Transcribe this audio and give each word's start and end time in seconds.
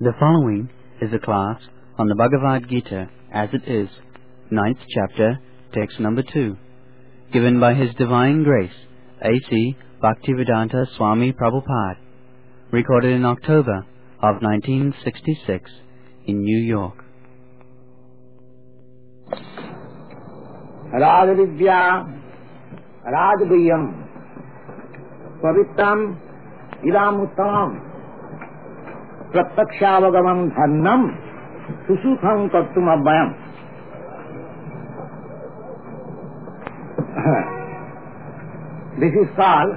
The 0.00 0.14
following 0.18 0.70
is 1.02 1.10
a 1.12 1.18
class 1.18 1.60
on 1.98 2.08
the 2.08 2.14
Bhagavad 2.14 2.70
Gita 2.70 3.10
as 3.34 3.50
it 3.52 3.70
is, 3.70 3.86
ninth 4.50 4.78
chapter, 4.94 5.38
text 5.74 6.00
number 6.00 6.22
2, 6.22 6.56
given 7.34 7.60
by 7.60 7.74
His 7.74 7.94
Divine 7.96 8.42
Grace, 8.42 8.72
A.C. 9.20 9.76
Bhaktivedanta 10.02 10.86
Swami 10.96 11.34
Prabhupada, 11.34 11.98
recorded 12.70 13.12
in 13.12 13.26
October 13.26 13.84
of 14.22 14.42
1966 14.42 15.70
in 16.26 16.44
New 16.44 16.62
York. 16.62 17.04
Rajavidya 20.94 22.20
Rajaguhyam 23.04 24.08
Pavitram 25.42 26.18
Idamuttamam 26.86 27.89
प्रत्यक्षावगमन 29.32 30.48
धर्म 30.50 31.06
सुसुखम 31.86 32.46
कर 32.48 32.62
तुम 32.74 32.90
अभ्यम 32.92 33.32
this 39.00 39.14
is 39.16 39.28
साल 39.36 39.76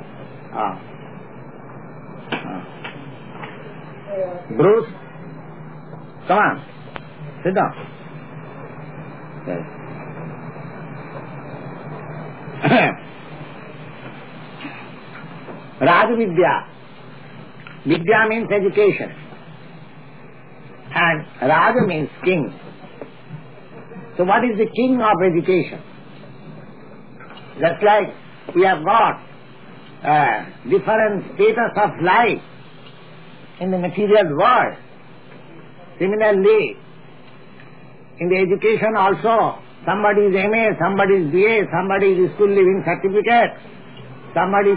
Bruce 4.58 4.88
कमान 6.30 6.60
सिद्धा 7.44 7.68
राज 15.84 16.12
विद्या 16.18 16.54
विद्या 17.88 18.26
means 18.28 18.52
education 18.52 19.23
Raja 21.48 21.88
means 21.88 22.10
king. 22.24 22.54
So 24.18 24.24
what 24.24 24.44
is 24.44 24.58
the 24.58 24.68
king 24.76 25.02
of 25.02 25.18
education? 25.24 25.82
Just 27.60 27.84
like 27.84 28.14
we 28.56 28.64
have 28.64 28.84
got 28.84 29.22
uh, 30.04 30.46
different 30.70 31.36
status 31.36 31.74
of 31.78 31.92
life 32.02 32.42
in 33.60 33.72
the 33.72 33.78
material 33.78 34.38
world. 34.38 34.78
Similarly, 36.00 36.78
in 38.20 38.30
the 38.30 38.38
education 38.38 38.96
also, 38.98 39.60
somebody 39.86 40.22
is 40.22 40.34
MA, 40.34 40.74
somebody 40.80 41.16
is 41.22 41.32
BA, 41.32 41.70
somebody 41.72 42.08
is 42.14 42.34
school 42.36 42.50
living 42.50 42.84
certificate, 42.86 43.52
somebody 44.34 44.74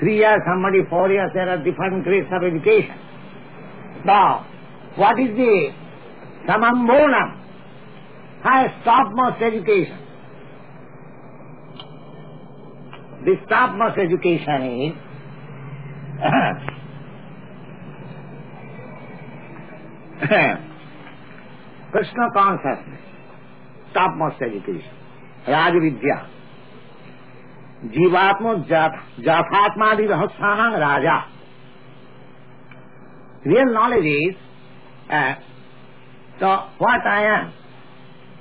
three 0.00 0.18
years, 0.18 0.40
somebody 0.46 0.80
four 0.90 1.10
years, 1.10 1.30
there 1.34 1.48
are 1.48 1.58
different 1.58 2.04
grades 2.04 2.28
of 2.32 2.42
education. 2.42 2.98
Now, 4.04 4.46
what 4.96 5.18
is 5.18 5.36
the 5.36 5.72
samambonam, 6.48 7.36
highest 8.42 8.84
topmost 8.84 9.42
education? 9.42 9.98
This 13.24 13.38
topmost 13.48 13.98
education 13.98 14.62
is 14.86 14.94
Krishna 21.92 22.30
consciousness, 22.32 23.00
topmost 23.94 24.40
education, 24.42 24.94
Rajavidya. 25.46 26.34
जीवात्म 27.92 28.52
जाथात्मादि 29.24 30.04
रहस्यान 30.06 30.74
राजा 30.80 31.16
real 33.46 33.72
knowledge 33.72 34.06
is 34.10 34.36
uh, 35.10 35.34
so 36.40 36.46
what 36.78 37.06
I 37.06 37.40
am. 37.40 37.52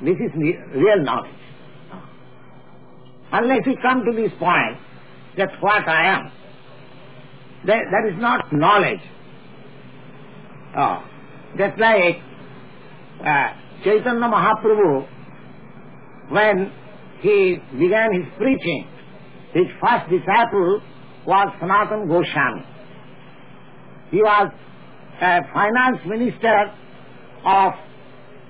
This 0.03 0.15
is 0.15 0.31
real 0.35 1.03
knowledge. 1.03 1.31
Unless 3.31 3.61
you 3.65 3.75
come 3.81 4.03
to 4.05 4.11
this 4.11 4.31
point 4.37 4.77
that 5.37 5.49
what 5.59 5.87
I 5.87 6.13
am, 6.13 6.31
that, 7.65 7.79
that 7.91 8.13
is 8.13 8.19
not 8.19 8.51
knowledge. 8.51 8.99
Oh, 10.77 11.03
just 11.57 11.79
like 11.79 12.17
uh, 13.25 13.47
Chaitanya 13.83 14.27
Mahaprabhu, 14.27 15.07
when 16.29 16.71
he 17.21 17.57
began 17.79 18.13
his 18.13 18.25
preaching, 18.37 18.87
his 19.53 19.65
first 19.79 20.09
disciple 20.09 20.81
was 21.25 21.47
Sanatan 21.59 22.07
Goswami. 22.07 22.65
He 24.11 24.17
was 24.17 24.51
finance 25.53 25.99
minister 26.05 26.73
of 27.45 27.73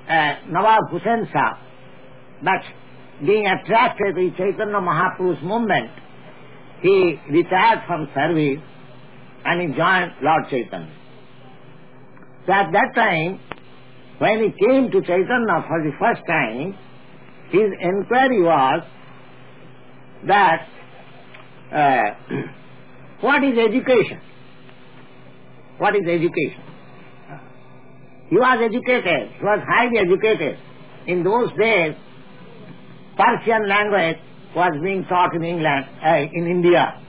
uh, 0.10 0.36
Nawab 0.50 0.90
Hussain 0.92 1.28
Shah, 1.32 1.58
but 2.44 2.62
being 3.26 3.46
attracted 3.46 4.16
to 4.16 4.30
Chaitanya 4.32 4.82
Mahaprabhu's 4.82 5.42
movement, 5.44 5.92
he 6.82 7.20
retired 7.30 7.84
from 7.88 8.08
service 8.14 8.60
and 9.46 9.62
he 9.62 9.68
joined 9.78 10.12
Lord 10.22 10.44
Chaitanya. 10.50 10.94
So 12.46 12.54
at 12.54 12.72
that 12.72 12.94
time, 12.96 13.40
when 14.20 14.40
he 14.40 14.68
came 14.68 14.92
to 14.92 15.02
Chaitanya 15.02 15.66
for 15.68 15.84
the 15.84 15.92
first 16.00 16.22
time, 16.28 16.78
his 17.52 17.70
inquiry 17.80 18.42
was 18.42 18.84
that 20.28 20.68
uh, 21.72 22.36
what 23.22 23.44
is 23.44 23.58
education? 23.58 24.20
What 25.78 25.96
is 25.96 26.04
education? 26.08 26.62
He 28.30 28.38
was 28.38 28.58
educated, 28.62 29.30
he 29.38 29.44
was 29.44 29.60
highly 29.68 29.98
educated. 30.00 30.58
In 31.08 31.24
those 31.24 31.50
days, 31.60 31.94
Persian 33.18 33.68
language 33.68 34.18
was 34.56 34.72
being 34.82 35.06
taught 35.06 35.36
in 35.36 35.44
England, 35.44 35.86
uh, 36.04 36.18
in 36.34 36.48
India. 36.48 37.00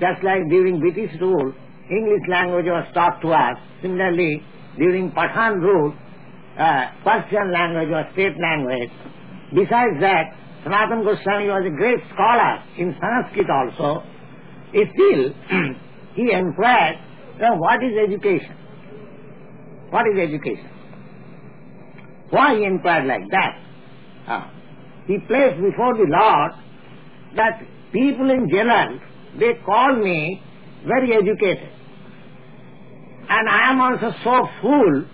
Just 0.00 0.24
like 0.24 0.48
during 0.48 0.80
British 0.80 1.10
rule, 1.20 1.52
English 1.90 2.26
language 2.28 2.66
was 2.66 2.86
taught 2.94 3.20
to 3.22 3.28
us. 3.28 3.56
Similarly, 3.82 4.42
during 4.78 5.12
Pathan 5.12 5.60
rule, 5.60 5.94
uh, 6.58 6.86
Persian 7.04 7.52
language 7.52 7.88
was 7.90 8.06
state 8.14 8.34
language. 8.40 8.90
Besides 9.54 10.00
that, 10.00 10.34
Sanatana 10.64 11.04
Goswami 11.04 11.46
was 11.46 11.64
a 11.66 11.76
great 11.76 12.00
scholar 12.14 12.62
in 12.78 12.96
Sanskrit 12.98 13.50
also. 13.50 14.02
Still, 14.70 15.34
he 16.16 16.32
inquired, 16.32 16.98
well, 17.40 17.58
what 17.58 17.82
is 17.82 17.92
education? 18.08 18.56
What 19.90 20.06
is 20.06 20.18
education? 20.18 20.70
Why 22.30 22.56
he 22.56 22.64
inquired 22.64 23.06
like 23.06 23.30
that? 23.30 23.58
Ah. 24.26 24.50
He 25.06 25.18
placed 25.18 25.60
before 25.60 25.94
the 25.94 26.06
Lord 26.08 26.52
that 27.36 27.62
people 27.92 28.30
in 28.30 28.48
general, 28.50 28.98
they 29.38 29.54
call 29.64 29.96
me 29.96 30.42
very 30.86 31.12
educated. 31.14 31.70
And 33.28 33.48
I 33.48 33.70
am 33.70 33.80
also 33.80 34.12
so 34.22 34.48
fool 34.60 35.04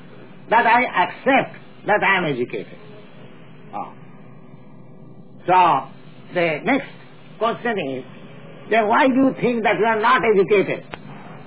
that 0.51 0.67
I 0.67 1.05
accept 1.05 1.57
that 1.87 2.03
I 2.03 2.19
am 2.19 2.25
educated. 2.25 2.79
Ah. 3.75 3.93
So, 5.47 6.35
the 6.35 6.61
next 6.65 6.89
question 7.39 7.79
is, 7.97 8.05
then 8.71 8.87
why 8.89 9.09
do 9.09 9.15
you 9.15 9.35
think 9.41 9.63
that 9.65 9.79
you 9.79 9.85
are 9.85 10.01
not 10.01 10.23
educated? 10.25 10.85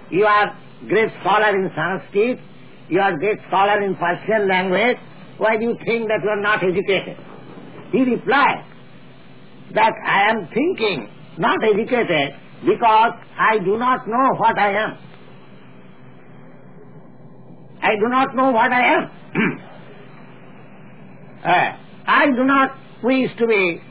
You 0.09 0.25
are 0.25 0.57
great 0.87 1.09
scholar 1.21 1.55
in 1.55 1.69
Sanskrit, 1.75 2.39
you 2.89 2.99
are 2.99 3.17
great 3.17 3.39
scholar 3.47 3.81
in 3.83 3.95
Persian 3.95 4.47
language, 4.47 4.97
why 5.37 5.57
do 5.57 5.63
you 5.63 5.75
think 5.85 6.07
that 6.07 6.19
you 6.23 6.29
are 6.29 6.41
not 6.41 6.63
educated? 6.63 7.17
He 7.91 8.03
replied 8.03 8.65
that 9.73 9.93
I 10.05 10.29
am 10.29 10.47
thinking 10.53 11.09
not 11.37 11.57
educated 11.63 12.33
because 12.65 13.13
I 13.37 13.59
do 13.59 13.77
not 13.77 14.07
know 14.07 14.29
what 14.37 14.57
I 14.57 14.71
am. 14.83 14.97
I 17.81 17.95
do 17.99 18.07
not 18.07 18.35
know 18.35 18.51
what 18.51 18.71
I 18.71 18.95
am. 18.95 19.11
uh, 21.43 21.77
I 22.07 22.25
do 22.27 22.43
not 22.45 22.71
wish 23.03 23.29
to 23.37 23.47
be 23.47 23.81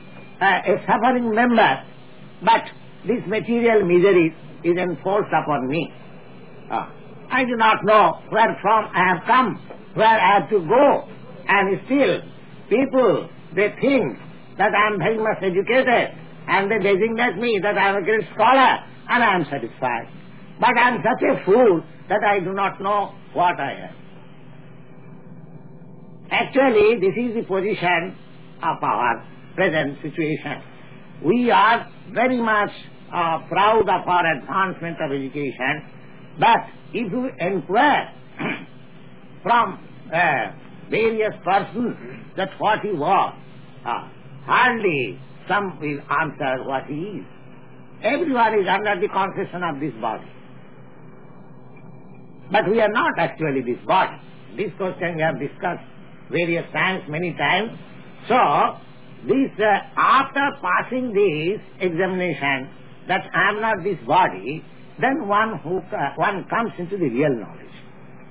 uh, 0.41 0.45
a 0.45 0.85
suffering 0.87 1.35
member, 1.35 1.83
but 2.45 2.63
this 3.07 3.21
material 3.27 3.85
misery 3.87 4.35
is 4.65 4.77
enforced 4.77 5.33
upon 5.33 5.69
me. 5.69 5.93
Uh, 6.73 6.89
I 7.31 7.45
do 7.45 7.57
not 7.57 7.85
know 7.85 8.19
where 8.31 8.59
from 8.63 8.89
I 8.95 9.15
have 9.15 9.27
come, 9.27 9.61
where 9.95 10.07
I 10.07 10.41
have 10.41 10.51
to 10.51 10.59
go, 10.59 11.09
and 11.47 11.81
still 11.85 12.21
people, 12.71 13.29
they 13.55 13.69
think 13.81 14.17
that 14.57 14.73
I 14.75 14.93
am 14.93 14.99
very 14.99 15.19
much 15.19 15.39
educated, 15.43 16.17
and 16.49 16.71
they 16.71 16.79
designate 16.79 17.37
me 17.37 17.61
that 17.63 17.77
I 17.77 17.91
am 17.91 17.97
a 17.97 18.03
great 18.03 18.25
scholar, 18.35 18.79
and 19.09 19.23
I 19.23 19.35
am 19.35 19.45
satisfied. 19.45 20.09
But 20.61 20.77
I 20.79 20.95
am 20.95 21.03
such 21.05 21.23
a 21.29 21.45
fool 21.45 21.83
that 22.09 22.25
I 22.25 22.41
do 22.41 22.53
not 22.53 22.81
know 22.81 23.15
what 23.35 23.61
I 23.61 23.73
am. 23.89 23.97
Actually, 26.31 27.01
this 27.01 27.15
is 27.17 27.35
the 27.35 27.43
position 27.43 28.17
of 28.63 28.83
our 28.83 29.27
present 29.55 29.99
situation. 30.01 30.63
We 31.23 31.51
are 31.51 31.87
very 32.13 32.41
much 32.41 32.71
uh, 33.13 33.41
proud 33.49 33.83
of 33.83 34.09
our 34.09 34.37
advancement 34.39 34.97
of 35.03 35.13
education, 35.13 35.85
but 36.39 36.59
if 36.93 37.13
you 37.13 37.31
inquire 37.39 38.13
from 39.43 39.79
uh, 40.13 40.53
various 40.93 41.35
persons 41.45 41.97
that 42.37 42.51
what 42.59 42.81
he 42.81 42.93
was. 42.93 43.35
Uh, 43.85 44.09
hardly 44.45 45.19
some 45.49 45.81
will 45.81 46.01
answer 46.21 46.65
what 46.65 46.85
he 46.87 47.01
is. 47.21 47.27
Everyone 48.03 48.55
is 48.61 48.67
under 48.69 49.01
the 49.01 49.09
concession 49.09 49.63
of 49.63 49.81
this 49.81 49.95
body. 50.01 50.29
But 52.51 52.69
we 52.69 52.81
are 52.81 52.93
not 52.93 53.13
actually 53.19 53.63
this 53.63 53.83
body. 53.87 54.17
This 54.57 54.71
question 54.77 55.17
we 55.17 55.23
have 55.23 55.41
discussed 55.41 55.87
various 56.31 56.67
times, 56.73 57.05
many 57.09 57.33
times. 57.35 57.71
So, 58.29 58.37
this 59.27 59.51
uh, 59.59 59.79
after 59.97 60.45
passing 60.61 61.15
this 61.15 61.61
examination 61.81 62.69
that 63.09 63.23
I 63.35 63.51
am 63.51 63.61
not 63.61 63.83
this 63.83 63.99
body, 64.07 64.63
then 65.01 65.27
one 65.27 65.59
who 65.63 65.79
uh, 65.79 66.13
one 66.17 66.45
comes 66.49 66.73
into 66.79 66.97
the 66.97 67.09
real 67.09 67.35
knowledge. 67.35 67.67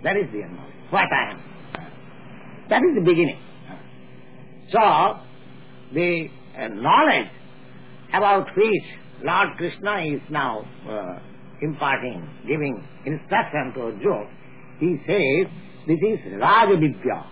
That 0.04 0.18
is 0.18 0.25
real 0.34 0.50
knowledge. 0.50 0.75
What 0.90 1.08
I 1.12 1.31
am. 1.31 1.42
That 2.69 2.81
is 2.84 2.96
the 2.96 3.02
beginning. 3.02 3.40
So, 4.72 5.19
the 5.94 6.28
uh, 6.58 6.68
knowledge 6.69 7.28
about 8.13 8.48
which 8.56 8.84
Lord 9.24 9.50
Krishna 9.58 10.04
is 10.06 10.22
now 10.30 10.66
uh, 10.90 11.19
imparting, 11.62 12.28
giving 12.48 12.84
instruction 13.06 13.74
to 13.75 13.81
Arjuna, 13.81 14.30
he 14.80 14.98
says, 15.06 15.52
this 15.88 15.98
is 16.02 16.19
Rajavidya. 16.40 17.25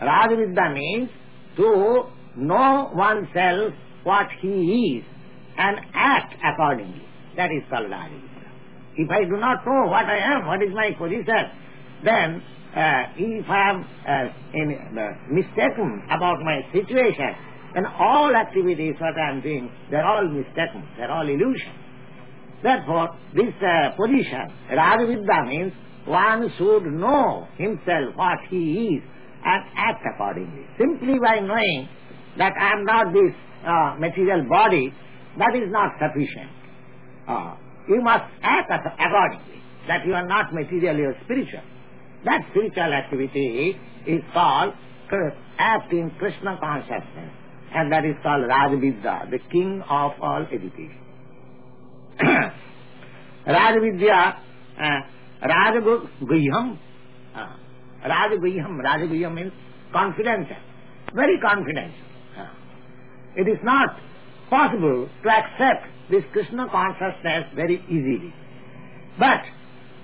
Rajavidya 0.00 0.74
means 0.74 1.10
to 1.56 2.04
know 2.36 2.90
oneself 2.94 3.74
what 4.04 4.26
he 4.40 4.98
is 4.98 5.04
and 5.56 5.78
act 5.94 6.34
accordingly. 6.44 7.06
That 7.36 7.50
is 7.50 7.62
Rajavidya. 7.70 8.20
If 8.96 9.10
I 9.10 9.24
do 9.24 9.36
not 9.40 9.64
know 9.64 9.88
what 9.88 10.04
I 10.04 10.18
am, 10.18 10.46
what 10.46 10.62
is 10.62 10.72
my 10.74 10.90
position, 10.92 11.48
then 12.04 12.42
uh, 12.76 13.02
if 13.16 13.48
I 13.48 13.70
am 13.70 13.84
uh, 14.06 14.28
in, 14.52 14.98
uh, 14.98 15.32
mistaken 15.32 16.02
about 16.10 16.40
my 16.44 16.60
situation, 16.72 17.34
then 17.74 17.86
all 17.86 18.34
activities 18.36 18.94
what 18.98 19.16
I 19.16 19.30
am 19.30 19.40
doing, 19.40 19.70
they 19.90 19.96
are 19.96 20.04
all 20.04 20.28
mistaken, 20.28 20.86
they 20.96 21.04
are 21.04 21.10
all 21.10 21.26
illusion. 21.26 21.72
Therefore, 22.62 23.16
this 23.34 23.54
uh, 23.64 23.96
position, 23.96 24.52
Rajavidya 24.70 25.48
means 25.48 25.72
one 26.04 26.52
should 26.58 26.84
know 26.92 27.48
himself 27.56 28.14
what 28.14 28.38
he 28.50 28.98
is 28.98 29.02
and 29.44 29.64
act 29.76 30.04
accordingly. 30.14 30.66
Simply 30.78 31.18
by 31.18 31.40
knowing 31.40 31.88
that 32.38 32.52
I 32.60 32.72
am 32.72 32.84
not 32.84 33.12
this 33.12 33.32
uh, 33.66 33.96
material 33.98 34.46
body, 34.48 34.92
that 35.38 35.54
is 35.56 35.70
not 35.70 35.92
sufficient. 35.98 36.61
Uh, 37.26 37.54
you 37.88 38.00
must 38.00 38.24
act 38.42 38.70
accordingly, 38.70 39.62
that 39.88 40.06
you 40.06 40.14
are 40.14 40.26
not 40.26 40.52
material, 40.52 40.96
are 41.06 41.16
spiritual. 41.24 41.62
That 42.24 42.40
spiritual 42.50 42.92
activity 42.92 43.76
is 44.06 44.22
called 44.32 44.74
act 45.58 45.92
in 45.92 46.10
Krishna 46.18 46.58
consciousness, 46.60 47.32
and 47.74 47.92
that 47.92 48.04
is 48.04 48.16
called 48.22 48.44
Rajavidya, 48.44 49.30
the 49.30 49.38
king 49.50 49.82
of 49.88 50.12
all 50.20 50.42
education. 50.42 50.98
Rajavidya, 53.46 54.36
uh, 54.78 55.00
Rajaguhyam, 55.44 56.78
uh, 57.34 57.56
Rajaguhyam 58.06 59.34
means 59.34 59.52
confidential, 59.92 60.56
very 61.14 61.38
confidential. 61.40 62.06
Uh, 62.38 62.46
it 63.36 63.48
is 63.48 63.58
not 63.62 63.96
possible 64.52 65.08
to 65.22 65.28
accept 65.30 65.86
this 66.10 66.22
Krishna 66.32 66.68
consciousness 66.68 67.44
very 67.56 67.80
easily. 67.88 68.34
But 69.18 69.40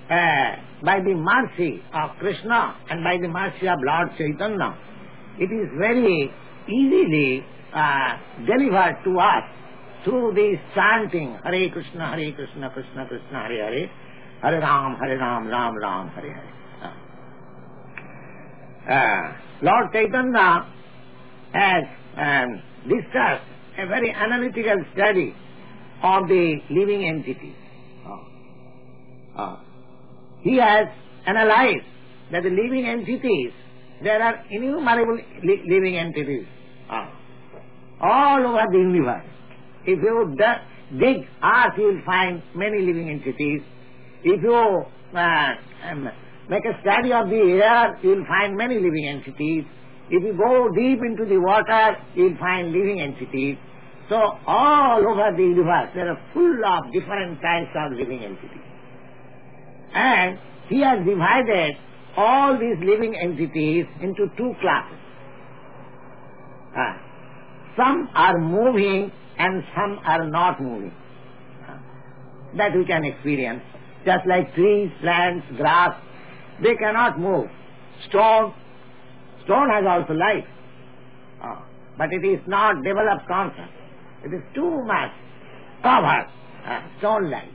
uh, 0.09 0.57
by 0.83 1.01
the 1.05 1.15
mercy 1.15 1.83
of 1.93 2.17
Krishna 2.19 2.77
and 2.89 3.05
by 3.05 3.19
the 3.21 3.29
mercy 3.29 3.69
of 3.69 3.77
Lord 3.85 4.09
Chaitanya, 4.17 4.75
it 5.39 5.53
is 5.53 5.69
very 5.77 6.33
easily 6.67 7.45
uh, 7.75 8.17
delivered 8.47 8.97
to 9.05 9.19
us 9.21 9.45
through 10.05 10.33
this 10.33 10.59
chanting 10.75 11.37
Hare 11.45 11.69
Krishna, 11.69 12.17
Hare 12.17 12.33
Krishna, 12.33 12.71
Krishna 12.71 13.07
Krishna, 13.07 13.43
Hare 13.45 13.69
Hare, 13.69 13.91
Hare 14.41 14.61
Ram, 14.61 14.97
Hare 14.97 15.19
Ram, 15.19 15.47
Ram 15.49 15.77
Ram, 15.77 16.09
Hare 16.09 16.33
Hare. 16.33 16.55
Uh, 18.89 19.33
Lord 19.61 19.93
Chaitanya 19.93 20.67
has 21.53 21.85
um, 22.17 22.63
discussed 22.89 23.45
a 23.79 23.87
very 23.87 24.11
analytical 24.13 24.85
study 24.93 25.35
of 26.03 26.29
the 26.29 26.57
living 26.71 27.05
entities. 27.09 27.55
Uh, 28.05 29.41
uh, 29.41 29.57
he 30.43 30.57
has 30.57 30.89
analyzed 31.27 31.87
that 32.33 32.43
the 32.43 32.51
living 32.51 32.87
entities, 32.87 33.53
there 34.03 34.21
are 34.23 34.45
innumerable 34.51 35.19
li 35.45 35.63
living 35.67 35.97
entities 35.97 36.47
uh, 36.91 37.07
all 38.01 38.47
over 38.47 38.65
the 38.73 38.79
universe. 38.79 39.25
If 39.85 40.03
you 40.03 40.37
dig 40.99 41.27
earth, 41.43 41.75
you 41.79 41.85
will 41.85 42.03
find 42.05 42.43
many 42.55 42.81
living 42.83 43.11
entities. 43.11 43.63
If 44.25 44.43
you 44.43 44.85
uh, 45.15 45.55
make 46.49 46.65
a 46.65 46.81
study 46.81 47.13
of 47.13 47.29
the 47.31 47.61
air, 47.63 47.99
you 48.03 48.11
will 48.11 48.27
find 48.27 48.57
many 48.57 48.77
living 48.77 49.07
entities. 49.07 49.65
If 50.11 50.23
you 50.25 50.33
go 50.33 50.71
deep 50.75 51.01
into 51.03 51.25
the 51.25 51.39
water, 51.39 51.97
you 52.15 52.25
will 52.25 52.39
find 52.39 52.73
living 52.73 53.01
entities. 53.01 53.57
So 54.09 54.17
all 54.47 55.07
over 55.07 55.37
the 55.37 55.43
universe, 55.43 55.91
there 55.95 56.09
are 56.09 56.21
full 56.33 56.65
of 56.65 56.93
different 56.93 57.43
types 57.43 57.71
of 57.77 57.93
living 57.93 58.25
entities. 58.25 58.65
And 59.93 60.39
he 60.69 60.81
has 60.81 61.05
divided 61.05 61.77
all 62.17 62.59
these 62.59 62.77
living 62.83 63.15
entities 63.17 63.85
into 64.01 64.29
two 64.37 64.55
classes. 64.61 64.99
Uh, 66.77 66.95
some 67.77 68.09
are 68.15 68.39
moving 68.39 69.13
and 69.39 69.63
some 69.75 70.01
are 70.05 70.27
not 70.27 70.61
moving. 70.61 70.93
Uh, 71.69 71.77
that 72.57 72.75
we 72.75 72.85
can 72.85 73.05
experience. 73.05 73.63
Just 74.05 74.27
like 74.27 74.55
trees, 74.55 74.91
plants, 75.01 75.47
grass, 75.57 75.95
they 76.63 76.75
cannot 76.77 77.21
move. 77.21 77.49
Stone, 78.09 78.55
stone 79.49 79.71
has 79.73 79.85
also 79.89 80.13
life. 80.13 80.45
Uh, 81.43 81.65
but 81.97 82.13
it 82.13 82.25
is 82.25 82.41
not 82.47 82.85
developed 82.85 83.27
conscious. 83.27 83.73
It 84.25 84.35
is 84.35 84.43
too 84.55 84.85
much 84.85 85.11
covered, 85.83 86.29
uh, 86.67 86.81
stone-like. 86.99 87.49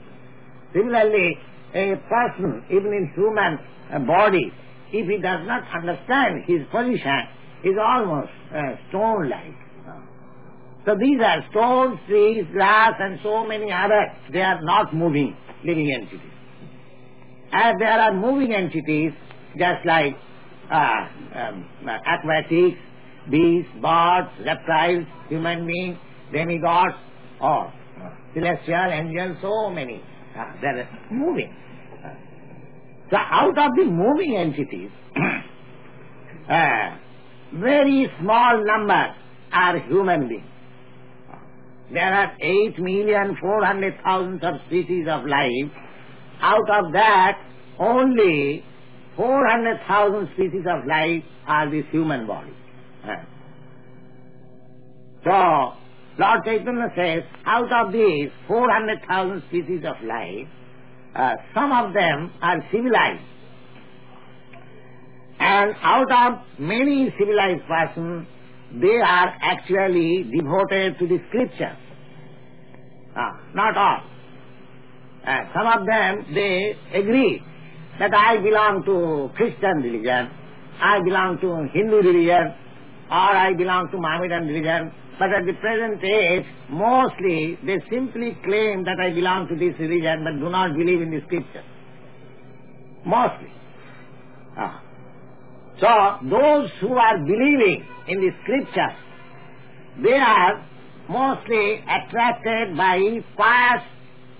Similarly, 0.74 1.38
a 1.74 1.94
person, 2.10 2.64
even 2.70 2.92
in 2.92 3.12
human 3.14 3.58
uh, 3.92 3.98
body, 4.00 4.52
if 4.92 5.06
he 5.06 5.18
does 5.18 5.46
not 5.46 5.62
understand 5.72 6.44
his 6.46 6.66
position, 6.70 7.20
is 7.62 7.74
almost 7.80 8.30
uh, 8.50 8.74
stone-like. 8.88 9.64
So 10.84 10.94
these 11.00 11.18
are 11.24 11.42
stones, 11.50 11.98
trees, 12.06 12.44
grass 12.52 12.92
and 13.00 13.18
so 13.22 13.46
many 13.46 13.72
others. 13.72 14.08
they 14.30 14.42
are 14.42 14.60
not 14.62 14.94
moving 14.94 15.34
living 15.64 15.90
entities. 15.90 16.20
And 17.52 17.80
there 17.80 18.00
are 18.00 18.12
moving 18.12 18.52
entities 18.52 19.12
just 19.56 19.86
like 19.86 20.14
uh, 20.70 21.38
um, 21.38 21.68
aquatics, 22.06 22.78
beasts, 23.30 23.70
birds, 23.80 24.28
reptiles, 24.44 25.06
human 25.28 25.66
beings, 25.66 25.98
demigods, 26.32 26.96
or 27.40 27.72
celestial 28.34 28.90
angels, 28.92 29.36
so 29.42 29.70
many. 29.70 30.02
Uh, 30.36 30.44
they 30.60 30.66
are 30.68 30.88
moving. 31.10 31.54
So 33.10 33.16
out 33.16 33.56
of 33.56 33.70
the 33.76 33.84
moving 33.84 34.36
entities, 34.36 34.90
uh, 36.50 36.96
very 37.60 38.10
small 38.20 38.64
number 38.64 39.14
are 39.52 39.78
human 39.80 40.28
beings. 40.28 40.48
There 41.92 42.12
are 42.14 42.36
eight 42.40 42.78
million 42.78 43.36
four 43.40 43.64
hundred 43.64 43.94
thousand 44.02 44.42
of 44.42 44.54
species 44.66 45.06
of 45.08 45.26
life. 45.26 45.70
Out 46.40 46.68
of 46.70 46.92
that, 46.92 47.38
only 47.78 48.64
four 49.16 49.46
hundred 49.48 49.78
thousand 49.86 50.28
species 50.34 50.64
of 50.68 50.86
life 50.86 51.22
are 51.46 51.70
this 51.70 51.84
human 51.90 52.26
body. 52.26 52.52
So, 55.24 55.30
Lord 56.18 56.40
Chaitanya 56.44 56.88
says, 56.94 57.22
out 57.46 57.72
of 57.72 57.92
these 57.92 58.30
four 58.46 58.70
hundred 58.70 59.00
thousand 59.08 59.42
species 59.48 59.84
of 59.84 59.96
life, 60.06 60.46
uh, 61.16 61.34
some 61.54 61.72
of 61.72 61.94
them 61.94 62.32
are 62.42 62.58
civilized. 62.70 63.24
And 65.38 65.74
out 65.82 66.10
of 66.12 66.40
many 66.58 67.12
civilized 67.18 67.62
persons, 67.66 68.26
they 68.80 69.00
are 69.00 69.34
actually 69.40 70.24
devoted 70.36 70.98
to 70.98 71.06
the 71.06 71.18
scriptures. 71.28 71.78
Ah, 73.16 73.40
not 73.54 73.76
all. 73.76 74.00
Uh, 75.26 75.40
some 75.54 75.66
of 75.80 75.86
them, 75.86 76.34
they 76.34 76.76
agree 76.92 77.42
that 77.98 78.14
I 78.14 78.38
belong 78.38 78.82
to 78.84 79.30
Christian 79.36 79.82
religion, 79.82 80.30
I 80.80 81.00
belong 81.02 81.38
to 81.40 81.68
Hindu 81.72 81.96
religion, 81.96 82.54
or 83.10 83.30
I 83.36 83.54
belong 83.54 83.90
to 83.90 83.98
Mohammedan 83.98 84.48
religion, 84.48 84.92
but 85.18 85.32
at 85.32 85.46
the 85.46 85.52
present 85.54 86.02
age, 86.02 86.44
mostly 86.68 87.58
they 87.64 87.78
simply 87.90 88.36
claim 88.44 88.84
that 88.84 88.98
I 88.98 89.10
belong 89.14 89.46
to 89.48 89.54
this 89.54 89.78
religion 89.78 90.24
but 90.24 90.40
do 90.40 90.50
not 90.50 90.76
believe 90.76 91.00
in 91.02 91.10
the 91.10 91.20
scripture. 91.26 91.62
Mostly. 93.06 93.52
Ah. 94.56 94.82
So 95.80 96.28
those 96.28 96.70
who 96.80 96.94
are 96.94 97.18
believing 97.18 97.86
in 98.08 98.20
the 98.20 98.30
scriptures, 98.42 98.96
they 100.02 100.14
are 100.14 100.66
mostly 101.08 101.84
attracted 101.86 102.76
by 102.76 102.98
pious 103.36 103.82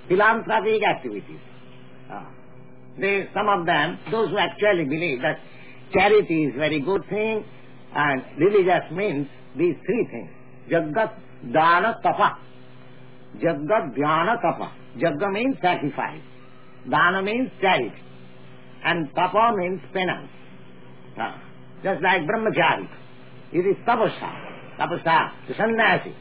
philanthropic 0.08 0.82
activities. 0.82 1.40
They, 2.98 3.28
some 3.34 3.48
of 3.48 3.66
them, 3.66 3.98
those 4.10 4.30
who 4.30 4.38
actually 4.38 4.84
believe 4.84 5.20
that 5.22 5.40
charity 5.92 6.44
is 6.44 6.54
very 6.56 6.80
good 6.80 7.02
thing 7.08 7.44
and 7.94 8.22
religious 8.38 8.90
means 8.92 9.28
these 9.56 9.76
three 9.86 10.08
things. 10.10 10.30
Jagat, 10.70 11.12
Dana, 11.52 11.98
Tapa. 12.02 12.38
Jagat, 13.38 13.94
Dana, 13.96 14.36
Tapa. 14.40 14.72
Means 15.32 15.56
sacrifice. 15.60 16.22
Dana 16.88 17.22
means 17.22 17.50
charity. 17.60 17.92
And 18.84 19.08
Tapa 19.14 19.52
means 19.56 19.80
penance. 19.92 20.30
Ah. 21.18 21.40
Just 21.84 22.00
like 22.00 22.22
brahmachari. 22.22 22.88
It 23.52 23.66
is 23.68 23.76
tapasya. 23.86 24.30
Tapasya, 24.80 25.46
the 25.46 25.54
sannyasi. 25.54 26.14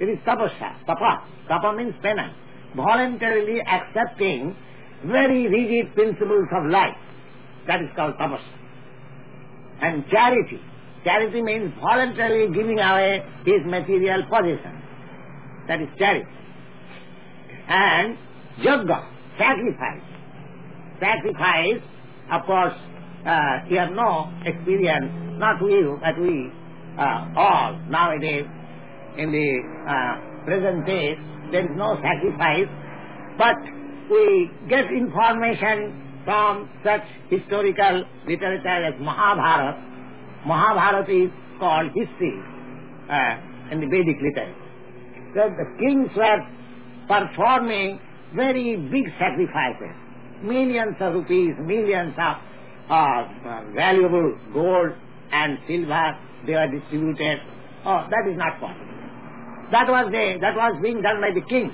It 0.00 0.08
is 0.08 0.18
tapasya, 0.26 0.86
tapa. 0.86 1.28
Tapa 1.46 1.76
means 1.76 1.94
penance. 2.02 2.34
Voluntarily 2.74 3.60
accepting 3.60 4.56
very 5.06 5.48
rigid 5.48 5.94
principles 5.94 6.48
of 6.52 6.70
life. 6.70 6.96
That 7.66 7.82
is 7.82 7.88
called 7.96 8.14
tapasya. 8.14 8.56
And 9.82 10.04
charity. 10.10 10.60
Charity 11.04 11.42
means 11.42 11.72
voluntarily 11.80 12.52
giving 12.54 12.78
away 12.78 13.24
his 13.44 13.64
material 13.64 14.22
possessions. 14.24 14.82
That 15.68 15.80
is 15.80 15.88
charity. 15.98 16.28
And 17.68 18.18
jagga, 18.62 19.06
sacrifice. 19.38 20.02
Sacrifice, 21.00 21.82
of 22.30 22.44
course, 22.44 22.74
uh, 23.26 23.58
you 23.70 23.78
have 23.78 23.92
no 23.92 24.30
experience, 24.44 25.10
not 25.38 25.60
you, 25.62 25.98
but 26.02 26.20
we 26.20 26.52
uh, 26.98 27.32
all 27.36 27.78
nowadays 27.88 28.46
in 29.16 29.32
the 29.32 29.48
uh, 29.88 30.44
present 30.44 30.86
day, 30.86 31.16
there 31.50 31.64
is 31.64 31.76
no 31.76 31.96
sacrifice, 32.02 32.68
but 33.38 33.56
we 34.10 34.50
get 34.68 34.90
information 34.90 36.22
from 36.24 36.68
such 36.84 37.02
historical 37.30 38.04
literature 38.26 38.84
as 38.84 38.94
Mahabharata. 39.00 39.78
Mahabharata 40.46 41.12
is 41.12 41.30
called 41.58 41.90
history 41.94 42.38
uh, 43.08 43.72
in 43.72 43.80
the 43.80 43.86
Vedic 43.86 44.16
literature. 44.20 44.54
So 45.34 45.48
the 45.56 45.66
kings 45.78 46.10
were 46.16 46.40
performing 47.06 48.00
very 48.34 48.76
big 48.76 49.04
sacrifices, 49.18 49.94
millions 50.42 50.96
of 51.00 51.14
rupees, 51.14 51.54
millions 51.60 52.14
of 52.18 52.36
uh, 52.90 53.24
valuable 53.74 54.36
gold 54.52 54.90
and 55.32 55.58
silver 55.66 56.18
they 56.46 56.54
were 56.54 56.68
distributed. 56.68 57.38
Oh, 57.84 58.06
that 58.08 58.30
is 58.30 58.36
not 58.36 58.60
possible. 58.60 58.86
That 59.72 59.88
was 59.88 60.10
the, 60.10 60.38
that 60.40 60.56
was 60.56 60.80
being 60.82 61.02
done 61.02 61.20
by 61.20 61.30
the 61.34 61.46
kings. 61.46 61.72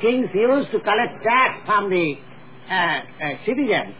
Kings 0.00 0.28
used 0.34 0.70
to 0.72 0.80
collect 0.80 1.22
tax 1.22 1.60
from 1.64 1.90
the 1.90 2.14
uh, 2.68 2.74
uh, 2.74 3.00
citizens, 3.46 3.94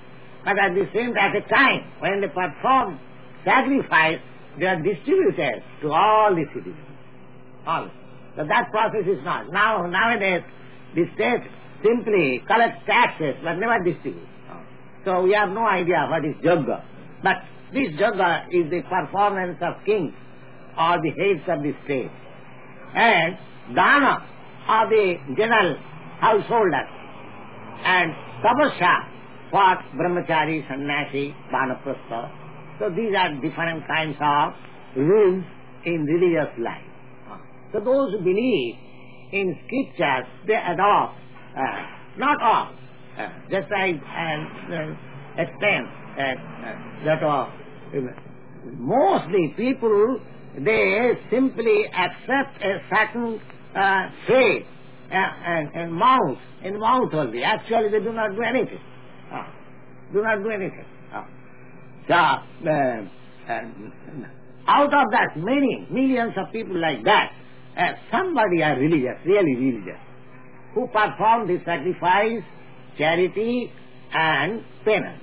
but 0.44 0.58
at 0.58 0.74
the 0.74 0.86
same 0.94 1.16
at 1.16 1.32
time 1.48 1.90
when 2.00 2.20
they 2.20 2.28
performed 2.28 2.98
sacrifice, 3.44 4.18
they 4.58 4.66
are 4.66 4.82
distributed 4.82 5.62
to 5.82 5.92
all 5.92 6.34
the 6.34 6.44
citizens. 6.52 6.76
All. 7.66 7.88
So 8.36 8.44
that 8.46 8.70
process 8.70 9.06
is 9.06 9.24
not. 9.24 9.50
Now 9.50 9.86
nowadays 9.86 10.42
the 10.94 11.04
state 11.14 11.42
simply 11.82 12.42
collects 12.46 12.84
taxes 12.86 13.36
but 13.42 13.54
never 13.54 13.82
distributes. 13.82 14.28
So 15.04 15.22
we 15.22 15.32
have 15.34 15.50
no 15.50 15.66
idea 15.66 16.06
what 16.10 16.24
is 16.24 16.34
jagga. 16.44 16.82
But 17.22 17.36
this 17.72 17.88
jagga 17.98 18.46
is 18.50 18.70
the 18.70 18.82
performance 18.82 19.58
of 19.62 19.84
kings 19.86 20.12
or 20.78 20.98
the 21.00 21.10
heads 21.10 21.42
of 21.48 21.62
the 21.62 21.72
state. 21.84 22.10
And 22.94 23.38
dana 23.74 24.26
are 24.68 24.88
the 24.88 25.14
general 25.36 25.76
householders. 26.20 26.88
And 27.84 28.12
tapasya 28.42 28.94
for 29.50 29.76
brahmachari, 29.96 30.66
sannyasi, 30.68 31.34
vanaprastha. 31.52 32.30
So 32.78 32.90
these 32.90 33.14
are 33.16 33.34
different 33.40 33.86
kinds 33.86 34.16
of 34.20 34.52
rules 34.96 35.44
in 35.84 36.04
religious 36.04 36.52
life. 36.58 36.82
So 37.72 37.80
those 37.80 38.12
who 38.12 38.18
believe 38.18 38.74
in 39.32 39.58
scriptures, 39.66 40.26
they 40.46 40.54
adopt, 40.54 41.18
uh, 41.56 42.18
not 42.18 42.42
all, 42.42 42.70
uh, 43.18 43.28
just 43.50 43.70
like 43.70 43.96
uh, 43.96 44.74
uh, 44.74 45.42
extent 45.42 45.86
uh, 46.16 46.22
uh, 46.22 47.04
that 47.04 47.48
mostly 48.78 49.54
people 49.56 50.20
they 50.58 51.12
simply 51.30 51.84
accept 51.86 52.62
a 52.62 52.80
certain 52.88 53.40
uh, 53.76 54.08
faith 54.26 54.64
uh, 55.10 55.14
and, 55.14 55.70
and 55.74 55.92
mouth 55.92 56.38
in 56.62 56.78
mouth 56.78 57.12
only. 57.12 57.42
Actually, 57.42 57.90
they 57.90 58.00
do 58.00 58.12
not 58.12 58.34
do 58.34 58.42
anything. 58.42 58.80
Uh, 59.32 59.46
do 60.12 60.22
not 60.22 60.42
do 60.42 60.50
anything. 60.50 60.84
Uh, 61.12 61.24
so, 62.08 62.14
uh, 62.14 63.02
out 64.68 64.92
of 64.92 65.10
that, 65.12 65.36
many 65.36 65.86
millions 65.90 66.32
of 66.36 66.52
people 66.52 66.80
like 66.80 67.04
that, 67.04 67.32
uh, 67.78 67.92
somebody 68.10 68.62
are 68.62 68.76
religious, 68.78 69.18
really 69.24 69.54
religious, 69.54 70.00
who 70.74 70.86
perform 70.88 71.46
the 71.46 71.58
sacrifice, 71.64 72.42
charity, 72.98 73.70
and 74.12 74.62
penance. 74.84 75.22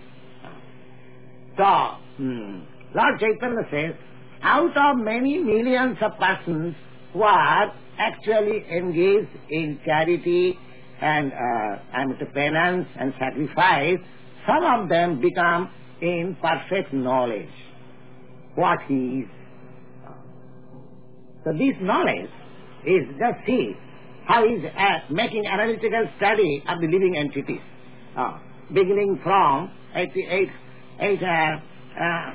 So, 1.58 1.98
hmm, 2.18 2.60
Lord 2.96 3.20
Chaitanya 3.20 3.64
says, 3.72 3.96
out 4.42 4.76
of 4.78 5.04
many 5.04 5.40
millions 5.40 5.98
of 6.02 6.12
persons 6.20 6.76
who 7.14 7.24
are 7.24 7.74
actually 7.98 8.66
engaged 8.70 9.30
in 9.50 9.80
charity 9.86 10.58
and, 11.02 11.32
uh, 11.32 11.80
and 11.94 12.34
penance 12.34 12.88
and 13.00 13.14
sacrifice, 13.20 14.00
some 14.48 14.64
of 14.64 14.90
them 14.90 15.22
become 15.22 15.70
in 16.02 16.36
perfect 16.42 16.94
knowledge 16.94 17.50
what 18.56 18.80
he 18.88 19.24
is. 19.24 19.30
So 21.44 21.52
this 21.52 21.76
knowledge 21.82 22.30
is 22.86 23.08
just 23.20 23.46
see 23.46 23.74
how 24.26 24.48
he 24.48 24.56
is 24.56 24.66
uh, 24.66 25.12
making 25.12 25.46
analytical 25.46 26.08
study 26.18 26.64
of 26.68 26.80
the 26.80 26.88
living 26.88 27.16
entities, 27.18 27.62
uh, 28.18 28.40
beginning 28.70 29.20
from 29.24 29.72
88, 29.96 30.50
8, 31.00 31.24
uh, 31.24 31.28
uh 32.00 32.32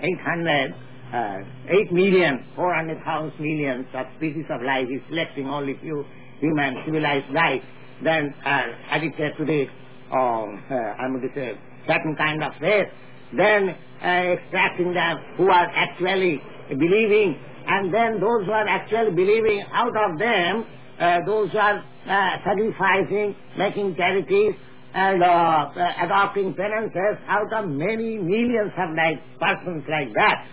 800, 0.00 0.74
uh, 1.14 1.38
8 1.68 1.92
million, 1.92 2.44
400,000 2.56 3.38
millions 3.38 3.86
of 3.94 4.06
species 4.16 4.46
of 4.50 4.62
life, 4.62 4.88
is 4.90 5.00
selecting 5.08 5.46
only 5.46 5.78
few 5.80 6.04
human 6.40 6.82
civilized 6.84 7.30
life, 7.32 7.62
then 8.02 8.34
uh, 8.44 8.62
addicted 8.90 9.36
to 9.38 9.44
the, 9.44 9.66
um, 10.12 10.62
uh, 10.68 11.06
going 11.06 11.22
to 11.22 11.28
say, 11.34 11.54
certain 11.86 12.16
kind 12.16 12.42
of 12.42 12.52
faith, 12.60 12.88
then 13.36 13.76
uh, 14.02 14.34
extracting 14.34 14.92
them 14.92 15.18
who 15.36 15.48
are 15.48 15.70
actually 15.74 16.42
believing, 16.68 17.38
and 17.66 17.94
then 17.94 18.20
those 18.20 18.44
who 18.46 18.52
are 18.52 18.66
actually 18.66 19.14
believing, 19.14 19.64
out 19.72 19.94
of 19.96 20.18
them, 20.18 20.66
uh, 20.98 21.18
those 21.26 21.50
who 21.50 21.58
are 21.58 21.78
uh, 22.06 22.36
sacrificing, 22.44 23.36
making 23.56 23.94
charities, 23.96 24.54
and 24.94 25.22
uh, 25.22 25.26
uh, 25.26 25.92
adopting 26.02 26.54
penances 26.54 27.18
out 27.28 27.52
of 27.52 27.68
many 27.68 28.18
millions 28.18 28.72
of 28.78 28.94
like 28.96 29.18
persons 29.40 29.82
like 29.88 30.12
that. 30.14 30.46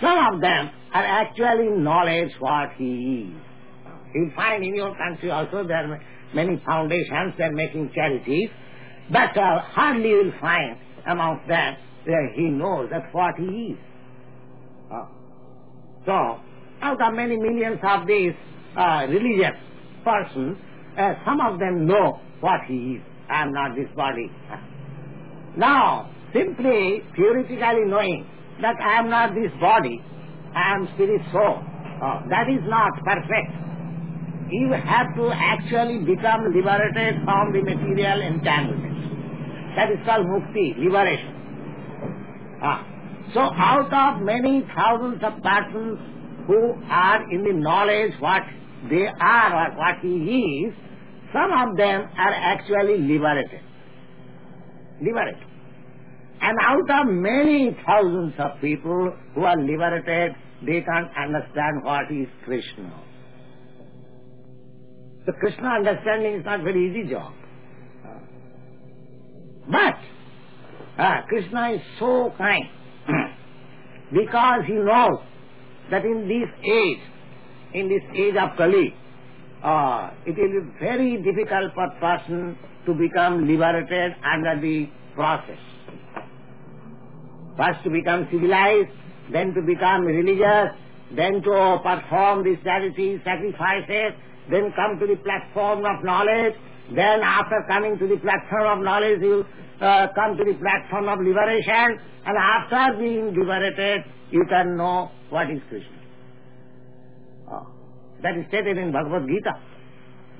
Some 0.00 0.34
of 0.34 0.40
them 0.40 0.70
are 0.92 1.04
actually 1.04 1.68
knowledge 1.68 2.32
what 2.38 2.70
he 2.76 3.30
is. 3.30 3.42
You'll 4.14 4.30
find 4.34 4.64
in 4.64 4.74
your 4.74 4.94
country 4.96 5.30
also 5.30 5.64
there 5.66 5.92
are 5.92 6.00
many 6.34 6.62
foundations, 6.66 7.34
they're 7.38 7.52
making 7.52 7.90
charities, 7.94 8.50
but 9.10 9.36
uh, 9.36 9.60
hardly 9.60 10.10
you'll 10.10 10.32
find 10.40 10.76
among 11.06 11.40
them 11.48 11.76
that 12.06 12.32
he 12.34 12.42
knows 12.42 12.88
that 12.90 13.12
what 13.12 13.34
he 13.36 13.44
is. 13.44 13.78
Uh, 14.92 15.06
so, 16.04 16.40
out 16.82 17.00
of 17.00 17.14
many 17.14 17.36
millions 17.36 17.78
of 17.82 18.06
these 18.06 18.32
uh, 18.76 19.06
religious 19.08 19.58
persons, 20.04 20.56
uh, 20.98 21.14
some 21.24 21.40
of 21.40 21.58
them 21.58 21.86
know 21.86 22.20
what 22.40 22.60
he 22.68 22.96
is. 22.96 23.02
I 23.28 23.42
am 23.42 23.52
not 23.52 23.74
this 23.74 23.88
body. 23.96 24.30
Now, 25.56 26.10
simply 26.32 27.02
theoretically 27.16 27.84
knowing 27.86 28.26
that 28.62 28.76
I 28.80 28.98
am 29.00 29.10
not 29.10 29.34
this 29.34 29.52
body, 29.60 30.00
I 30.54 30.74
am 30.74 30.88
spirit 30.94 31.22
soul, 31.32 31.62
oh, 32.02 32.20
that 32.30 32.48
is 32.48 32.62
not 32.64 32.92
perfect. 33.04 33.52
You 34.50 34.72
have 34.72 35.14
to 35.16 35.30
actually 35.34 35.98
become 35.98 36.54
liberated 36.54 37.22
from 37.24 37.52
the 37.52 37.62
material 37.62 38.22
entanglement. 38.22 38.96
That 39.76 39.90
is 39.90 39.98
called 40.06 40.26
mukti, 40.26 40.78
liberation. 40.78 41.34
Ah. 42.62 42.86
So 43.34 43.40
out 43.40 43.92
of 43.92 44.22
many 44.22 44.64
thousands 44.74 45.22
of 45.22 45.42
persons 45.42 45.98
who 46.46 46.74
are 46.88 47.30
in 47.30 47.42
the 47.42 47.52
knowledge 47.52 48.12
what 48.20 48.42
they 48.88 49.06
are 49.20 49.66
or 49.66 49.76
what 49.76 49.98
he 50.00 50.64
is, 50.64 50.74
some 51.32 51.50
of 51.52 51.76
them 51.76 52.08
are 52.16 52.32
actually 52.32 52.98
liberated. 52.98 53.60
Liberated. 55.02 55.45
And 56.46 56.58
out 56.62 57.00
of 57.00 57.12
many 57.12 57.76
thousands 57.84 58.34
of 58.38 58.60
people 58.60 59.12
who 59.34 59.42
are 59.42 59.56
liberated, 59.56 60.36
they 60.64 60.80
can't 60.80 61.10
understand 61.20 61.82
what 61.82 62.04
is 62.08 62.28
Krishna. 62.44 63.02
The 65.26 65.32
Krishna 65.32 65.66
understanding 65.70 66.34
is 66.34 66.44
not 66.44 66.62
very 66.62 66.88
easy 66.88 67.10
job. 67.10 67.32
But 69.68 69.98
uh, 70.96 71.22
Krishna 71.28 71.70
is 71.70 71.80
so 71.98 72.32
kind 72.38 72.62
because 74.12 74.60
he 74.68 74.74
knows 74.74 75.18
that 75.90 76.04
in 76.04 76.28
this 76.28 76.48
age, 76.64 77.00
in 77.74 77.88
this 77.88 78.02
age 78.14 78.36
of 78.36 78.56
Kali, 78.56 78.94
uh, 79.64 80.10
it 80.24 80.36
will 80.38 80.62
be 80.62 80.78
very 80.78 81.16
difficult 81.16 81.74
for 81.74 81.90
person 81.98 82.56
to 82.86 82.94
become 82.94 83.48
liberated 83.48 84.12
under 84.22 84.60
the 84.60 84.88
process. 85.16 85.58
First 87.56 87.82
to 87.84 87.90
become 87.90 88.28
civilized, 88.30 88.90
then 89.32 89.54
to 89.54 89.62
become 89.62 90.02
religious, 90.02 90.76
then 91.14 91.42
to 91.42 91.78
perform 91.82 92.44
these 92.44 92.58
charities, 92.64 93.20
sacrifices, 93.24 94.12
then 94.50 94.72
come 94.76 94.98
to 95.00 95.06
the 95.06 95.16
platform 95.16 95.84
of 95.84 96.04
knowledge, 96.04 96.54
then 96.94 97.20
after 97.22 97.64
coming 97.68 97.98
to 97.98 98.06
the 98.06 98.16
platform 98.16 98.78
of 98.78 98.84
knowledge, 98.84 99.20
you 99.20 99.44
uh, 99.80 100.06
come 100.14 100.36
to 100.36 100.44
the 100.44 100.54
platform 100.54 101.08
of 101.08 101.18
liberation, 101.18 101.98
and 102.26 102.36
after 102.38 102.98
being 102.98 103.34
liberated, 103.34 104.04
you 104.30 104.44
can 104.48 104.76
know 104.76 105.10
what 105.30 105.50
is 105.50 105.60
Krishna. 105.68 105.98
Oh. 107.50 107.66
That 108.22 108.36
is 108.36 108.44
stated 108.48 108.78
in 108.78 108.92
Bhagavad 108.92 109.26
Gita. 109.26 109.52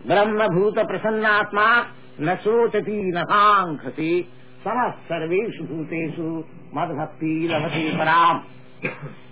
Brahma 0.06 0.48
Bhuta 0.48 0.84
Prasannatma 0.86 1.90
Nasotati 2.20 3.12
Nakankhati 3.12 4.26
Samas 4.64 4.96
Sarveshu 5.08 5.66
Bhuteshu 5.68 6.44
Madhbhakti 6.74 7.48
Lavati 7.48 7.92
Param. 7.96 8.44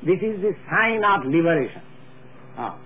This 0.05 0.21
is 0.23 0.41
the 0.41 0.53
sign 0.71 1.05
of 1.05 1.27
liberation. 1.27 1.83
Uh, 2.59 2.77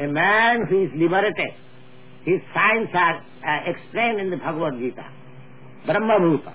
a 0.00 0.08
man 0.08 0.66
who 0.68 0.84
is 0.84 0.90
liberated, 0.96 1.54
his 2.24 2.40
signs 2.54 2.88
are 2.94 3.16
uh, 3.18 3.70
explained 3.70 4.20
in 4.20 4.30
the 4.30 4.36
Bhagavad 4.36 4.78
Gita. 4.78 5.04
Brahma 5.86 6.18
Bhuta 6.20 6.54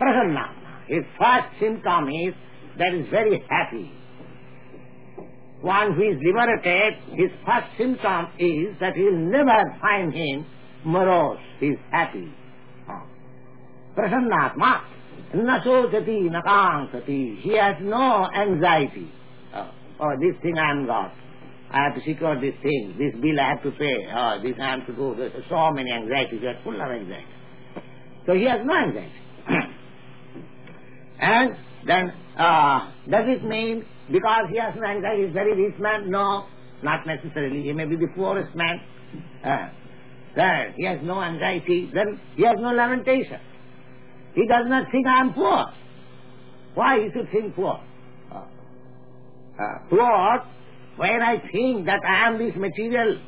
Prasannatma. 0.00 0.86
His 0.88 1.04
first 1.18 1.48
symptom 1.60 2.08
is 2.08 2.34
that 2.78 2.90
that 2.90 2.94
is 2.94 3.06
very 3.10 3.44
happy 3.48 3.92
one 5.62 5.94
who 5.94 6.02
is 6.02 6.18
liberated, 6.20 6.94
his 7.14 7.30
first 7.46 7.66
symptom 7.78 8.26
is 8.38 8.74
that 8.80 8.94
he 8.96 9.02
will 9.04 9.30
never 9.30 9.78
find 9.80 10.12
him 10.12 10.44
morose, 10.84 11.38
he 11.60 11.66
is 11.68 11.78
happy. 11.90 12.28
Prasannatma, 13.96 14.80
nasojati 15.34 16.30
nakankati, 16.30 17.40
he 17.40 17.56
has 17.56 17.76
no 17.80 18.28
anxiety. 18.34 19.10
Oh, 19.54 19.70
oh, 20.00 20.10
this 20.20 20.40
thing 20.42 20.58
I 20.58 20.70
am 20.70 20.86
got. 20.86 21.12
I 21.70 21.84
have 21.84 21.94
to 21.94 22.00
secure 22.04 22.38
this 22.38 22.54
thing, 22.62 22.96
this 22.98 23.18
bill 23.20 23.40
I 23.40 23.48
have 23.48 23.62
to 23.62 23.70
pay, 23.70 24.06
oh, 24.14 24.40
this 24.42 24.54
I 24.60 24.76
have 24.76 24.86
to 24.86 24.92
do, 24.92 25.14
there's 25.16 25.32
so 25.48 25.70
many 25.70 25.90
anxieties, 25.90 26.40
you 26.42 26.48
are 26.48 26.60
full 26.62 26.74
of 26.74 26.90
anxiety. 26.90 27.26
So 28.26 28.34
he 28.34 28.44
has 28.44 28.60
no 28.62 28.74
anxiety. 28.74 29.12
and 31.18 31.56
then, 31.86 32.12
uh, 32.36 32.92
does 33.08 33.24
it 33.26 33.42
mean 33.44 33.86
because 34.10 34.46
he 34.50 34.58
has 34.58 34.74
no 34.76 34.86
anxiety, 34.86 35.24
he's 35.24 35.32
very 35.32 35.54
rich 35.54 35.80
man? 35.80 36.10
No, 36.10 36.44
not 36.82 37.06
necessarily. 37.06 37.62
He 37.62 37.72
may 37.72 37.86
be 37.86 37.96
the 37.96 38.08
poorest 38.14 38.54
man. 38.54 38.80
Uh, 39.42 39.68
then 40.36 40.74
he 40.76 40.84
has 40.84 40.98
no 41.02 41.22
anxiety, 41.22 41.90
then 41.92 42.20
he 42.36 42.44
has 42.44 42.56
no 42.58 42.70
lamentation. 42.70 43.40
He 44.34 44.46
does 44.46 44.64
not 44.66 44.90
think 44.90 45.06
I 45.06 45.20
am 45.20 45.34
poor. 45.34 45.66
Why 46.74 47.00
he 47.00 47.08
should 47.12 47.30
think 47.30 47.54
poor? 47.54 47.80
Uh, 48.32 49.78
poor, 49.90 50.42
when 50.96 51.22
I 51.22 51.36
think 51.52 51.86
that 51.86 52.00
I 52.08 52.26
am 52.28 52.38
this 52.38 52.54
material, 52.56 53.20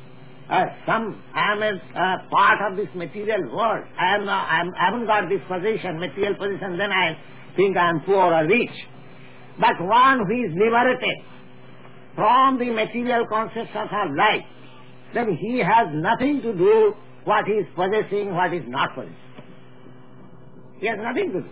uh, 0.49 0.65
some, 0.87 1.21
I 1.33 1.53
am 1.53 1.61
a 1.61 1.73
uh, 1.73 2.29
part 2.29 2.71
of 2.71 2.77
this 2.77 2.89
material 2.95 3.55
world. 3.55 3.85
I 3.99 4.15
am, 4.15 4.27
I 4.27 4.61
am, 4.61 4.71
I 4.75 4.85
haven't 4.85 5.05
got 5.05 5.29
this 5.29 5.41
position, 5.47 5.99
material 5.99 6.35
position, 6.35 6.77
then 6.77 6.91
I 6.91 7.17
think 7.55 7.77
I 7.77 7.89
am 7.89 8.01
poor 8.01 8.33
or 8.33 8.47
rich. 8.47 8.71
But 9.59 9.79
one 9.79 10.25
who 10.25 10.45
is 10.45 10.51
liberated 10.53 11.17
from 12.15 12.57
the 12.57 12.71
material 12.71 13.25
conceptions 13.27 13.89
of 13.91 14.15
life, 14.17 14.45
then 15.13 15.37
he 15.37 15.59
has 15.59 15.87
nothing 15.93 16.41
to 16.41 16.53
do 16.53 16.93
what 17.23 17.45
he 17.45 17.53
is 17.53 17.67
possessing, 17.75 18.33
what 18.33 18.53
is 18.53 18.63
not 18.67 18.95
possessing. 18.95 19.24
He 20.85 20.89
has 20.89 20.99
nothing 21.01 21.31
to 21.33 21.41
do. 21.41 21.49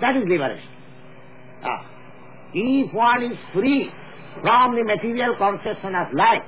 That 0.00 0.14
is 0.14 0.22
liberation. 0.22 0.70
Ah. 1.64 1.84
If 2.54 2.94
one 2.94 3.24
is 3.24 3.36
free 3.52 3.90
from 4.40 4.76
the 4.76 4.84
material 4.84 5.34
conception 5.34 5.96
of 5.96 6.14
life, 6.14 6.44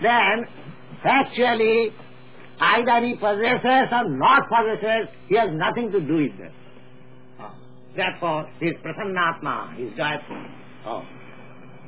then 0.00 0.46
actually 1.04 1.92
either 2.58 3.06
he 3.06 3.14
possesses 3.16 3.92
or 3.92 4.08
not 4.08 4.48
possesses, 4.48 5.12
he 5.28 5.36
has 5.36 5.50
nothing 5.52 5.92
to 5.92 6.00
do 6.00 6.14
with 6.14 6.38
that. 6.38 6.52
Therefore, 7.94 8.48
he 8.58 8.68
is 8.68 8.76
prasannatma, 8.82 9.78
is 9.84 9.92
joyful. 9.94 10.46
Oh. 10.86 11.04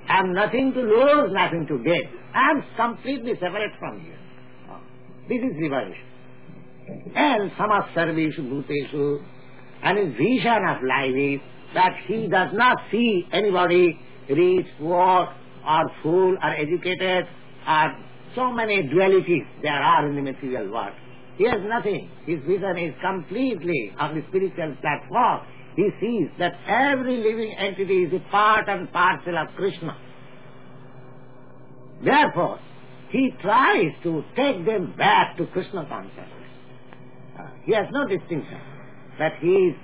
I 0.07 0.17
have 0.19 0.27
nothing 0.27 0.75
to 0.75 0.81
lose, 0.81 1.33
nothing 1.33 1.67
to 1.69 1.79
gain. 1.79 2.11
I 2.35 2.51
am 2.51 2.63
completely 2.77 3.33
separate 3.41 3.73
from 3.79 4.05
you. 4.05 4.17
Oh. 4.69 4.81
This 5.31 5.39
is 5.39 5.57
liberation. 5.59 6.13
And 6.88 7.51
samas 7.53 7.92
sarveshu 7.94 8.40
bhuteshu, 8.40 9.23
and 9.83 9.99
his 9.99 10.16
vision 10.16 10.64
of 10.68 10.83
life 10.83 11.14
is 11.14 11.40
that 11.75 11.97
he 12.07 12.29
does 12.29 12.51
not 12.53 12.79
see 12.90 13.27
anybody 13.33 13.99
rich, 14.29 14.66
poor, 14.79 15.29
or 15.66 15.90
fool, 16.03 16.37
or 16.42 16.51
educated, 16.51 17.27
or 17.66 17.97
so 18.35 18.51
many 18.53 18.83
dualities 18.83 19.47
there 19.62 19.73
are 19.73 20.07
in 20.09 20.16
the 20.16 20.23
material 20.23 20.70
world. 20.70 20.92
He 21.37 21.44
has 21.44 21.61
nothing. 21.64 22.11
His 22.27 22.40
vision 22.47 22.79
is 22.79 22.94
completely 23.01 23.92
on 23.99 24.14
the 24.14 24.23
spiritual 24.29 24.77
platform 24.81 25.40
he 25.77 25.90
sees 26.01 26.29
that 26.38 26.55
every 26.68 27.16
living 27.16 27.53
entity 27.59 28.05
is 28.05 28.12
a 28.12 28.31
part 28.31 28.68
and 28.68 28.92
parcel 28.92 29.37
of 29.37 29.49
Krishna. 29.57 29.97
Therefore, 32.05 32.61
he 33.11 33.31
tries 33.40 33.92
to 34.05 34.25
take 34.37 34.64
them 34.64 34.94
back 34.97 35.37
to 35.38 35.47
Krishna 35.47 35.87
consciousness. 35.88 36.43
He 37.64 37.75
has 37.75 37.87
no 37.90 38.07
distinction 38.07 38.61
that 39.18 39.35
he 39.40 39.49
is 39.49 39.75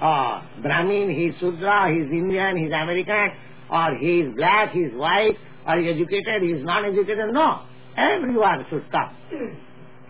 uh, 0.00 0.42
Brahmin, 0.62 1.10
he 1.10 1.26
is 1.26 1.34
Sudra, 1.40 1.92
he 1.92 2.00
is 2.00 2.10
Indian, 2.10 2.56
he 2.56 2.64
is 2.64 2.72
American, 2.72 3.30
or 3.70 3.96
he 3.96 4.20
is 4.20 4.34
black, 4.36 4.72
he 4.72 4.80
is 4.80 4.94
white, 4.94 5.36
or 5.66 5.78
he 5.78 5.88
is 5.88 5.96
educated, 5.96 6.42
he 6.42 6.48
is 6.50 6.64
non-educated. 6.64 7.32
No. 7.32 7.62
Everyone 7.96 8.64
should 8.70 8.90
come 8.90 9.10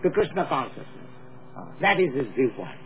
to 0.03 0.09
Krishna 0.11 0.45
consciousness. 0.47 0.85
That 1.81 1.99
is 1.99 2.13
his 2.15 2.27
viewpoint. 2.35 2.77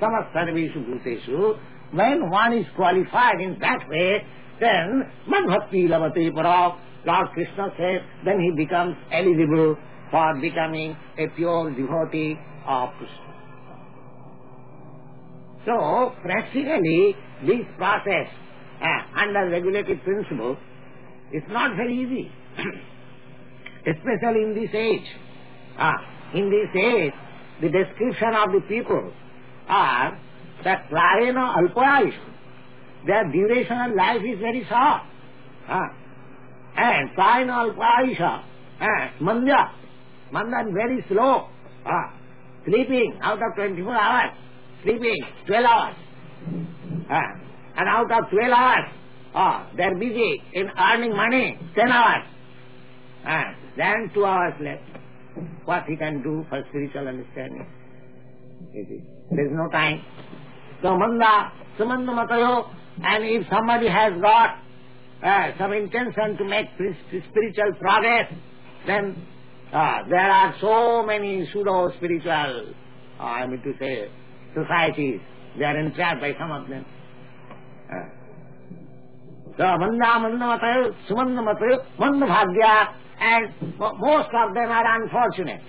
Samas 0.00 0.32
sarveshu 0.32 0.84
bhuteshu 0.86 1.58
when 1.92 2.30
one 2.30 2.54
is 2.54 2.66
qualified 2.74 3.40
in 3.40 3.58
that 3.60 3.86
way, 3.88 4.24
then 4.60 5.10
Madhbhakti 5.28 5.88
Lavate 5.88 6.34
Para, 6.34 6.78
Lord 7.04 7.28
Krishna 7.34 7.68
says, 7.76 8.00
then 8.24 8.40
he 8.40 8.50
becomes 8.50 8.96
eligible 9.12 9.76
for 10.10 10.34
becoming 10.40 10.96
a 11.18 11.26
pure 11.36 11.70
devotee 11.70 12.38
of 12.66 12.90
Krishna. 12.96 13.31
So, 15.64 16.12
practically, 16.22 17.16
this 17.46 17.66
process 17.76 18.26
uh, 18.82 19.20
under 19.20 19.48
regulated 19.48 20.02
principle 20.02 20.56
is 21.32 21.42
not 21.48 21.76
very 21.76 21.94
easy, 22.02 22.32
especially 23.86 24.42
in 24.42 24.54
this 24.54 24.70
age. 24.74 25.06
Uh, 25.78 25.92
in 26.34 26.50
this 26.50 26.82
age, 26.82 27.12
the 27.60 27.68
description 27.68 28.34
of 28.34 28.52
the 28.52 28.60
people 28.68 29.12
are 29.68 30.18
that 30.64 30.88
Prayena 30.90 31.56
Alpayush, 31.56 32.18
their 33.06 33.30
duration 33.30 33.78
of 33.90 33.96
life 33.96 34.20
is 34.22 34.38
very 34.40 34.64
short. 34.68 35.02
Uh, 35.68 35.80
and 36.76 37.10
Prayena 37.16 37.70
Alpayusha, 37.70 38.42
uh, 38.80 39.10
Manda, 39.20 39.70
Manda 40.32 40.70
very 40.72 41.04
slow. 41.08 41.48
Uh, 41.86 41.90
sleeping 42.64 43.18
out 43.22 43.42
of 43.42 43.54
24 43.56 43.94
hours, 43.94 44.30
sleeping 44.82 45.20
12 45.46 45.64
hours. 45.64 45.96
Uh, 47.10 47.18
and 47.76 47.88
out 47.88 48.10
of 48.10 48.30
12 48.30 48.52
hours, 48.52 48.90
uh, 49.34 49.66
they're 49.76 49.94
busy 49.94 50.42
in 50.52 50.68
earning 50.78 51.16
money, 51.16 51.58
10 51.74 51.90
hours. 51.90 52.24
Uh, 53.26 53.44
then 53.76 54.10
2 54.14 54.24
hours 54.24 54.54
left. 54.60 54.82
What 55.64 55.84
he 55.86 55.96
can 55.96 56.22
do 56.22 56.44
for 56.48 56.62
spiritual 56.68 57.08
understanding? 57.08 57.66
There 58.72 59.46
is 59.46 59.52
no 59.52 59.68
time. 59.70 60.02
Samanda, 60.82 61.52
Samanda 61.78 62.10
Matayo, 62.10 62.68
and 63.02 63.24
if 63.24 63.46
somebody 63.50 63.88
has 63.88 64.12
got 64.20 64.58
uh, 65.24 65.52
some 65.58 65.72
intention 65.72 66.36
to 66.36 66.44
make 66.44 66.66
spiritual 66.76 67.72
progress, 67.80 68.32
then 68.86 69.26
uh, 69.72 70.02
there 70.10 70.30
are 70.30 70.54
so 70.60 71.02
many 71.06 71.48
pseudo-spiritual, 71.52 72.74
uh, 73.18 73.22
I 73.22 73.46
mean 73.46 73.62
to 73.62 73.72
say, 73.78 74.10
societies 74.54 75.20
They 75.58 75.64
are 75.64 75.78
entrapped 75.78 76.20
by 76.20 76.32
some 76.38 76.50
of 76.50 76.68
them. 76.68 76.84
Uh. 77.90 78.08
So 79.58 79.64
Manda 79.64 80.06
Mandamata, 80.24 80.94
Sumandamata, 81.08 81.84
Mandabhagya, 81.98 82.94
and 83.20 83.78
most 83.78 84.30
of 84.32 84.54
them 84.54 84.70
are 84.70 85.02
unfortunate. 85.02 85.60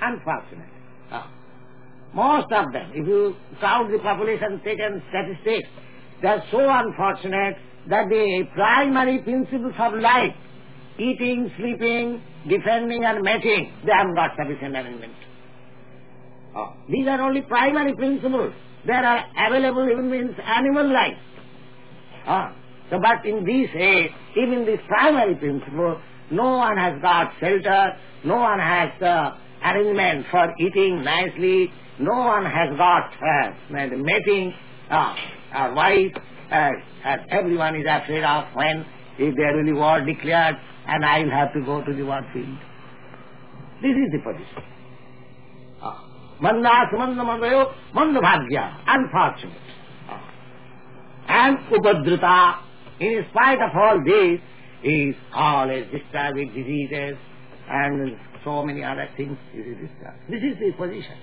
Unfortunate. 0.00 0.68
Uh. 1.12 1.26
Most 2.12 2.50
of 2.52 2.72
them, 2.72 2.90
if 2.94 3.06
you 3.06 3.36
count 3.60 3.90
the 3.92 3.98
population, 3.98 4.60
taken 4.64 5.02
statistics, 5.10 5.68
they 6.22 6.28
are 6.28 6.42
so 6.50 6.60
unfortunate 6.68 7.56
that 7.88 8.08
the 8.08 8.44
primary 8.54 9.18
principles 9.18 9.74
of 9.78 9.94
life, 9.94 10.34
eating, 10.98 11.50
sleeping, 11.56 12.20
defending 12.48 13.04
and 13.04 13.22
mating, 13.22 13.72
they 13.84 13.92
have 13.92 14.14
got 14.16 14.30
sufficient 14.36 14.74
arrangement. 14.74 15.12
Oh. 16.56 16.72
These 16.88 17.06
are 17.06 17.20
only 17.20 17.42
primary 17.42 17.94
principles. 17.94 18.52
There 18.86 19.04
are 19.04 19.24
available 19.46 19.88
even 19.90 20.12
in 20.12 20.34
animal 20.40 20.90
life. 20.92 21.18
Oh. 22.26 22.48
So, 22.90 22.98
but 23.00 23.26
in 23.26 23.44
this 23.44 23.68
age, 23.74 24.10
even 24.36 24.64
this 24.64 24.80
primary 24.88 25.34
principle, 25.34 26.00
no 26.30 26.56
one 26.56 26.76
has 26.76 27.00
got 27.02 27.32
shelter, 27.40 27.96
no 28.24 28.36
one 28.36 28.58
has 28.58 28.90
the 29.00 29.32
arrangement 29.64 30.26
for 30.30 30.54
eating 30.60 31.02
nicely, 31.02 31.70
no 31.98 32.12
one 32.12 32.44
has 32.44 32.76
got 32.78 33.10
uh, 33.12 33.52
mating, 33.70 34.54
uh, 34.90 35.14
a 35.56 35.74
wife, 35.74 36.12
uh, 36.50 36.70
and 37.04 37.20
everyone 37.30 37.74
is 37.74 37.86
afraid 37.88 38.22
of 38.22 38.44
when 38.54 38.86
if 39.18 39.34
there 39.36 39.56
will 39.56 39.64
be 39.64 39.72
war 39.72 40.00
declared 40.00 40.56
and 40.86 41.04
I 41.04 41.20
will 41.24 41.30
have 41.30 41.52
to 41.54 41.60
go 41.60 41.82
to 41.82 41.92
the 41.92 42.04
war 42.04 42.24
field. 42.32 42.58
This 43.82 43.92
is 43.92 44.12
the 44.12 44.18
position. 44.18 44.75
Manda 46.40 46.88
sumanda 46.92 47.24
mandayo 47.24 47.72
manda 47.94 48.20
bhagya, 48.20 48.76
unfortunate. 48.86 49.62
And 51.28 51.58
upadrita, 51.70 52.58
in 53.00 53.24
spite 53.30 53.60
of 53.60 53.70
all 53.74 54.02
this, 54.04 54.40
is 54.84 55.14
always 55.34 55.86
disturbed 55.90 56.38
with 56.38 56.54
diseases 56.54 57.16
and 57.68 58.16
so 58.44 58.62
many 58.62 58.84
other 58.84 59.08
things. 59.16 59.36
Is 59.54 59.76
disturbed. 59.76 60.20
This 60.28 60.42
is 60.42 60.58
the 60.58 60.72
position. 60.76 61.16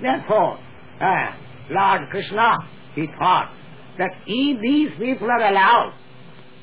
Therefore, 0.00 0.58
uh, 1.00 1.32
Lord 1.70 2.10
Krishna, 2.10 2.56
he 2.94 3.06
thought 3.18 3.52
that 3.98 4.10
if 4.26 4.60
these 4.60 4.90
people 4.98 5.30
are 5.30 5.50
allowed, 5.50 5.94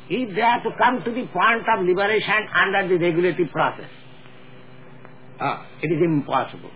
if 0.10 0.36
they 0.36 0.42
are 0.42 0.62
to 0.64 0.70
come 0.78 1.04
to 1.04 1.12
the 1.12 1.26
point 1.28 1.66
of 1.78 1.86
liberation 1.86 2.48
under 2.54 2.88
the 2.88 2.98
regulative 3.04 3.50
process, 3.52 3.90
uh, 5.40 5.64
it 5.82 5.88
is 5.88 6.02
impossible. 6.04 6.72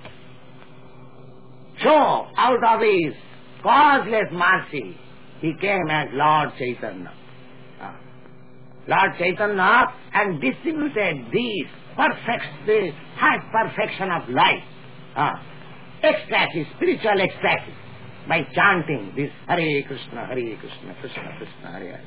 So, 1.83 2.27
out 2.37 2.63
of 2.63 2.81
his 2.81 3.13
causeless 3.61 4.31
mercy, 4.31 4.97
he 5.41 5.53
came 5.59 5.89
as 5.89 6.07
Lord 6.13 6.49
Chaitanya. 6.57 7.13
Uh, 7.81 7.93
Lord 8.87 9.11
Chaitanya 9.17 9.85
and 10.13 10.39
distributed 10.39 11.25
these 11.33 11.67
perfect, 11.95 12.45
the 12.65 12.91
high 13.15 13.39
perfection 13.51 14.09
of 14.11 14.29
life, 14.29 14.63
uh, 15.15 15.31
ecstasy, 16.01 16.67
spiritual 16.75 17.19
ecstasy, 17.21 17.73
by 18.27 18.41
chanting 18.53 19.13
this 19.15 19.31
Hare 19.47 19.83
Krishna, 19.83 20.25
Hare 20.27 20.57
Krishna, 20.57 20.95
Krishna 21.01 21.35
Krishna, 21.37 21.71
Hare 21.71 21.91
Hare, 21.91 22.03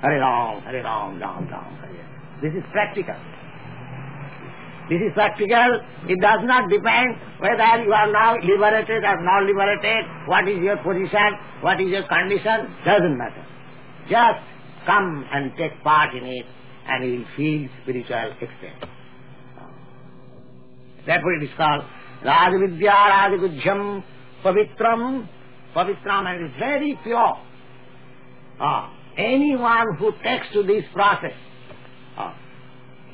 Hare 0.00 0.20
Ram, 0.20 0.62
Hare 0.62 0.82
Ram, 0.82 1.18
Ram 1.20 1.48
Ram, 1.48 1.76
Hare. 1.82 2.40
This 2.42 2.52
is 2.54 2.64
practical. 2.72 3.16
This 4.88 5.00
is 5.04 5.12
practical. 5.12 5.80
It 6.08 6.18
does 6.20 6.40
not 6.44 6.70
depend 6.70 7.16
whether 7.40 7.84
you 7.84 7.92
are 7.92 8.10
now 8.10 8.36
liberated 8.36 9.04
or 9.04 9.22
not 9.22 9.44
liberated, 9.44 10.04
what 10.26 10.48
is 10.48 10.58
your 10.58 10.78
position, 10.78 11.36
what 11.60 11.80
is 11.80 11.88
your 11.88 12.08
condition, 12.08 12.74
doesn't 12.84 13.18
matter. 13.18 13.44
Just 14.08 14.40
come 14.86 15.26
and 15.30 15.52
take 15.58 15.82
part 15.84 16.14
in 16.14 16.24
it 16.24 16.46
and 16.88 17.04
you 17.04 17.18
will 17.18 17.26
feel 17.36 17.68
spiritual 17.82 18.32
extent. 18.40 18.90
Therefore 21.04 21.34
it 21.34 21.42
is 21.44 21.50
called 21.56 21.84
Rajvidya 22.24 22.96
Rajaguhyam 23.12 24.02
Pavitram. 24.42 25.28
Pavitram 25.76 26.26
and 26.26 26.44
it 26.44 26.46
is 26.46 26.52
very 26.58 26.98
pure. 27.04 27.38
Ah, 28.60 28.92
anyone 29.16 29.96
who 29.98 30.12
takes 30.24 30.46
to 30.54 30.62
this 30.62 30.84
process, 30.94 31.32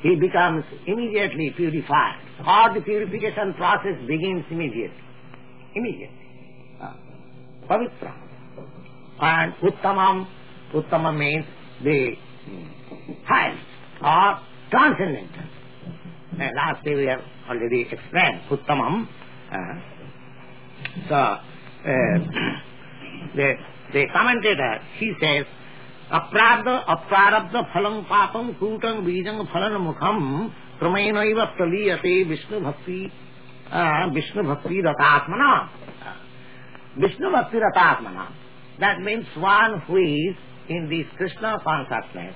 he 0.05 0.15
becomes 0.15 0.63
immediately 0.85 1.51
purified. 1.57 2.19
Or 2.45 2.75
the 2.75 2.81
purification 2.81 3.55
process 3.55 3.97
begins 4.07 4.45
immediately. 4.51 5.03
Immediately. 5.73 6.27
Ah, 6.79 6.95
Pavitra. 7.67 8.13
And 9.19 9.53
Uttamam, 9.63 10.27
Uttamam 10.75 11.17
means 11.17 11.45
the 11.83 12.13
highest 13.25 13.63
or 14.03 14.39
transcendental. 14.69 15.43
And 16.39 16.51
last 16.55 16.85
day 16.85 16.93
we 16.93 17.05
have 17.05 17.21
already 17.49 17.81
explained 17.81 18.41
Uttamam. 18.51 19.07
Uh, 19.51 19.57
so, 21.09 21.15
uh, 21.15 21.39
the, 23.35 23.53
the 23.91 24.05
commentator, 24.13 24.79
he 24.99 25.13
says, 25.19 25.45
अप्राप्त 26.18 26.68
अप्रारब्ध 26.94 27.56
फलम 27.74 28.00
पापम 28.10 28.52
कूटं 28.60 29.04
बीजं 29.04 29.44
फलन 29.52 29.76
मुखम 29.82 30.18
क्रमेण 30.78 31.18
प्रलीयते 31.58 32.22
विष्णु 32.28 32.60
भक्ति 32.60 33.00
विष्णु 34.14 34.42
भक्ति 34.44 34.80
रतात्मना 34.86 35.50
विष्णु 36.98 37.30
भक्ति 37.30 37.58
रतात्मना 37.64 38.28
that 38.80 39.00
means 39.02 39.26
one 39.36 39.80
who 39.86 39.96
is 39.96 40.36
in 40.68 40.88
this 40.88 41.06
Krishna 41.16 41.58
consciousness 41.64 42.34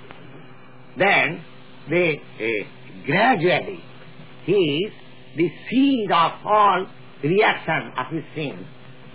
then 0.98 1.40
they 1.88 2.20
uh, 2.40 2.64
gradually 3.07 3.80
he 4.44 4.61
is 4.85 4.92
the 5.37 5.48
seed 5.68 6.12
of 6.12 6.33
all 6.44 6.87
reaction 7.24 7.92
of 7.96 8.07
his 8.09 8.24
sins 8.35 8.66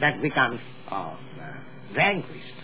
that 0.01 0.21
becomes 0.21 0.59
uh, 0.91 1.13
vanquished 1.93 2.59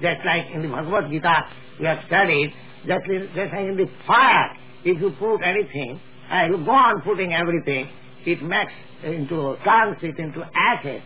just 0.00 0.24
like 0.24 0.46
in 0.52 0.62
the 0.62 0.68
Bhagavad 0.68 1.10
Gita 1.10 1.46
we 1.78 1.86
have 1.86 1.98
studied, 2.06 2.52
just, 2.86 3.04
just 3.06 3.52
like 3.52 3.66
in 3.66 3.76
the 3.76 3.88
fire, 4.06 4.56
if 4.84 5.00
you 5.00 5.10
put 5.18 5.42
anything, 5.42 6.00
uh, 6.30 6.46
you 6.48 6.64
go 6.64 6.70
on 6.72 7.02
putting 7.02 7.32
everything, 7.32 7.88
it 8.26 8.42
makes 8.42 8.72
into, 9.02 9.56
turns 9.64 9.96
it 10.02 10.18
into 10.18 10.44
ashes. 10.54 11.02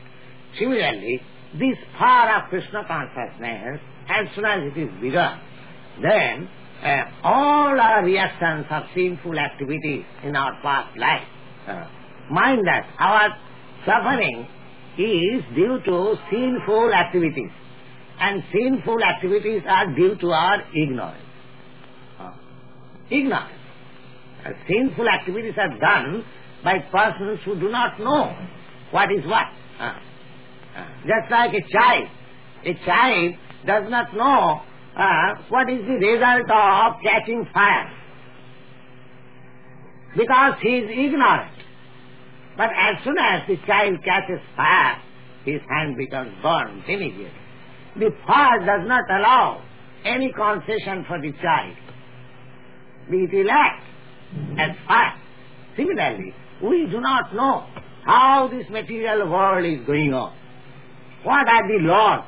Similarly, 0.58 1.20
this 1.54 1.76
fire 1.98 2.42
of 2.42 2.48
Krishna 2.48 2.84
consciousness, 2.86 3.80
as 4.08 4.26
soon 4.34 4.44
as 4.44 4.60
it 4.72 4.78
is 4.78 4.90
begun, 5.00 5.40
then 6.00 6.48
uh, 6.82 7.04
all 7.22 7.78
our 7.78 8.04
reactions 8.04 8.66
of 8.70 8.84
sinful 8.94 9.38
activities 9.38 10.04
in 10.24 10.34
our 10.34 10.60
past 10.62 10.96
life, 10.98 11.22
uh, 11.68 11.84
mind 12.30 12.66
that 12.66 12.86
our 12.98 13.36
suffering 13.86 14.46
is 14.98 15.42
due 15.54 15.78
to 15.84 16.14
sinful 16.30 16.92
activities 16.92 17.50
and 18.20 18.42
sinful 18.52 19.02
activities 19.02 19.62
are 19.68 19.94
due 19.94 20.16
to 20.16 20.30
our 20.30 20.62
ignorance. 20.74 21.22
Uh, 22.18 22.32
ignorance. 23.10 23.52
Uh, 24.44 24.50
sinful 24.68 25.08
activities 25.08 25.54
are 25.56 25.78
done 25.78 26.24
by 26.64 26.78
persons 26.78 27.40
who 27.44 27.58
do 27.58 27.68
not 27.68 27.98
know 27.98 28.34
what 28.90 29.10
is 29.10 29.24
what. 29.26 29.46
Uh, 29.78 29.94
just 31.02 31.30
like 31.30 31.52
a 31.52 31.72
child. 31.72 32.08
A 32.64 32.74
child 32.84 33.34
does 33.66 33.90
not 33.90 34.14
know 34.14 34.62
what 35.48 35.68
is 35.70 35.80
the 35.86 35.94
result 35.94 36.50
of 36.50 36.94
catching 37.02 37.46
fire. 37.52 37.90
Because 40.16 40.54
he 40.62 40.68
is 40.68 40.90
ignorant. 40.90 41.50
But 42.56 42.70
as 42.76 43.02
soon 43.02 43.16
as 43.18 43.42
the 43.48 43.56
child 43.66 43.96
catches 44.04 44.40
fire, 44.54 45.00
his 45.44 45.60
hand 45.68 45.96
becomes 45.96 46.32
burned 46.42 46.84
immediately. 46.86 47.41
The 47.98 48.10
fire 48.26 48.58
does 48.60 48.88
not 48.88 49.04
allow 49.10 49.62
any 50.04 50.32
concession 50.32 51.04
for 51.06 51.20
the 51.20 51.32
child. 51.42 51.76
We 53.10 53.26
relax 53.26 53.82
as 54.58 54.70
fire. 54.86 55.14
Similarly, 55.76 56.34
we 56.62 56.86
do 56.90 57.00
not 57.00 57.34
know 57.34 57.66
how 58.04 58.48
this 58.48 58.68
material 58.70 59.28
world 59.28 59.64
is 59.66 59.86
going 59.86 60.14
on. 60.14 60.34
What 61.22 61.48
are 61.48 61.68
the 61.68 61.84
laws? 61.84 62.24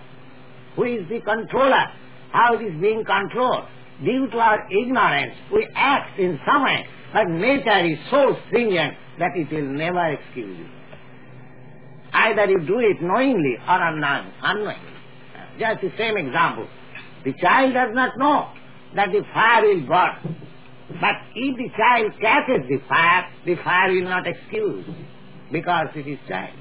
Who 0.76 0.84
is 0.84 1.08
the 1.08 1.20
controller? 1.20 1.84
How 2.30 2.54
it 2.54 2.62
is 2.62 2.80
being 2.80 3.04
controlled? 3.04 3.64
Due 4.04 4.28
to 4.30 4.38
our 4.38 4.68
ignorance, 4.70 5.34
we 5.52 5.66
act 5.74 6.18
in 6.18 6.38
some 6.46 6.64
way, 6.64 6.84
but 7.12 7.28
nature 7.28 7.86
is 7.86 7.98
so 8.10 8.36
stringent 8.46 8.94
that 9.18 9.30
it 9.36 9.50
will 9.52 9.70
never 9.72 10.12
excuse 10.12 10.58
you. 10.58 10.66
Either 12.12 12.46
you 12.50 12.60
do 12.66 12.78
it 12.80 13.00
knowingly 13.00 13.56
or 13.68 13.82
unknowingly. 13.82 14.93
Just 15.58 15.80
the 15.80 15.92
same 15.96 16.16
example. 16.16 16.68
The 17.24 17.32
child 17.40 17.74
does 17.74 17.94
not 17.94 18.18
know 18.18 18.52
that 18.96 19.10
the 19.12 19.22
fire 19.32 19.62
will 19.62 19.86
burn. 19.86 20.36
But 21.00 21.16
if 21.34 21.56
the 21.56 21.68
child 21.76 22.12
catches 22.20 22.68
the 22.68 22.78
fire, 22.88 23.26
the 23.46 23.56
fire 23.62 23.92
will 23.92 24.04
not 24.04 24.26
excuse 24.26 24.84
because 25.50 25.86
it 25.94 26.06
is 26.06 26.18
child. 26.28 26.56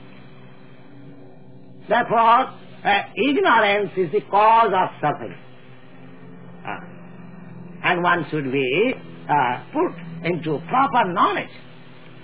Therefore, 1.90 2.54
uh, 2.86 3.04
ignorance 3.16 3.92
is 3.98 4.12
the 4.12 4.22
cause 4.30 4.72
of 4.74 4.90
suffering. 5.02 5.38
Uh, 6.66 6.80
and 7.84 8.02
one 8.02 8.26
should 8.32 8.52
be 8.52 8.94
uh, 9.30 9.64
put 9.74 9.92
into 10.24 10.60
proper 10.70 11.12
knowledge. 11.12 11.50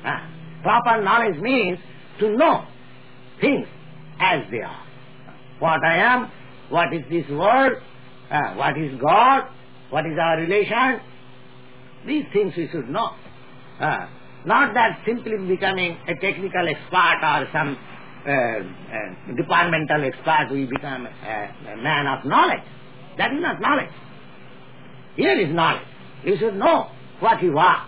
Uh, 0.06 0.20
proper 0.64 1.04
knowledge 1.04 1.40
means 1.42 1.78
to 2.20 2.30
know 2.38 2.66
things 3.42 3.68
as 4.20 4.44
they 4.52 4.62
are. 4.62 4.84
What 5.60 5.84
I 5.84 5.98
am, 5.98 6.32
what 6.70 6.94
is 6.94 7.04
this 7.10 7.28
world, 7.30 7.74
uh, 8.32 8.54
what 8.56 8.78
is 8.78 9.00
God, 9.02 9.50
what 9.90 10.06
is 10.06 10.18
our 10.22 10.38
relation, 10.38 11.02
these 12.06 12.26
things 12.34 12.54
we 12.56 12.70
should 12.72 12.90
know. 12.90 13.12
Uh, 13.80 14.08
not 14.46 14.74
that 14.74 15.02
simply 15.06 15.38
becoming 15.48 15.98
a 16.08 16.16
technical 16.16 16.68
expert 16.68 17.20
or 17.24 17.48
some 17.52 17.78
uh, 18.26 18.32
uh, 18.32 19.36
departmental 19.36 20.04
expert 20.06 20.48
we 20.52 20.66
become 20.66 21.06
a, 21.06 21.74
a 21.74 21.78
man 21.78 22.08
of 22.08 22.26
knowledge. 22.26 22.64
That 23.18 23.34
is 23.34 23.42
not 23.42 23.60
knowledge. 23.60 23.92
Here 25.16 25.38
is 25.40 25.54
knowledge. 25.54 25.88
You 26.24 26.38
should 26.38 26.56
know 26.56 26.90
what 27.20 27.42
you 27.44 27.58
are 27.58 27.88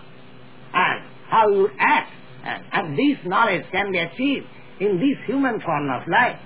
and 0.74 1.06
how 1.28 1.48
you 1.48 1.68
act. 1.78 2.12
And, 2.44 2.64
and 2.72 2.98
this 2.98 3.18
knowledge 3.24 3.64
can 3.70 3.92
be 3.92 3.98
achieved 3.98 4.46
in 4.80 4.96
this 4.96 5.16
human 5.26 5.60
form 5.60 5.88
of 5.90 6.02
life, 6.08 6.38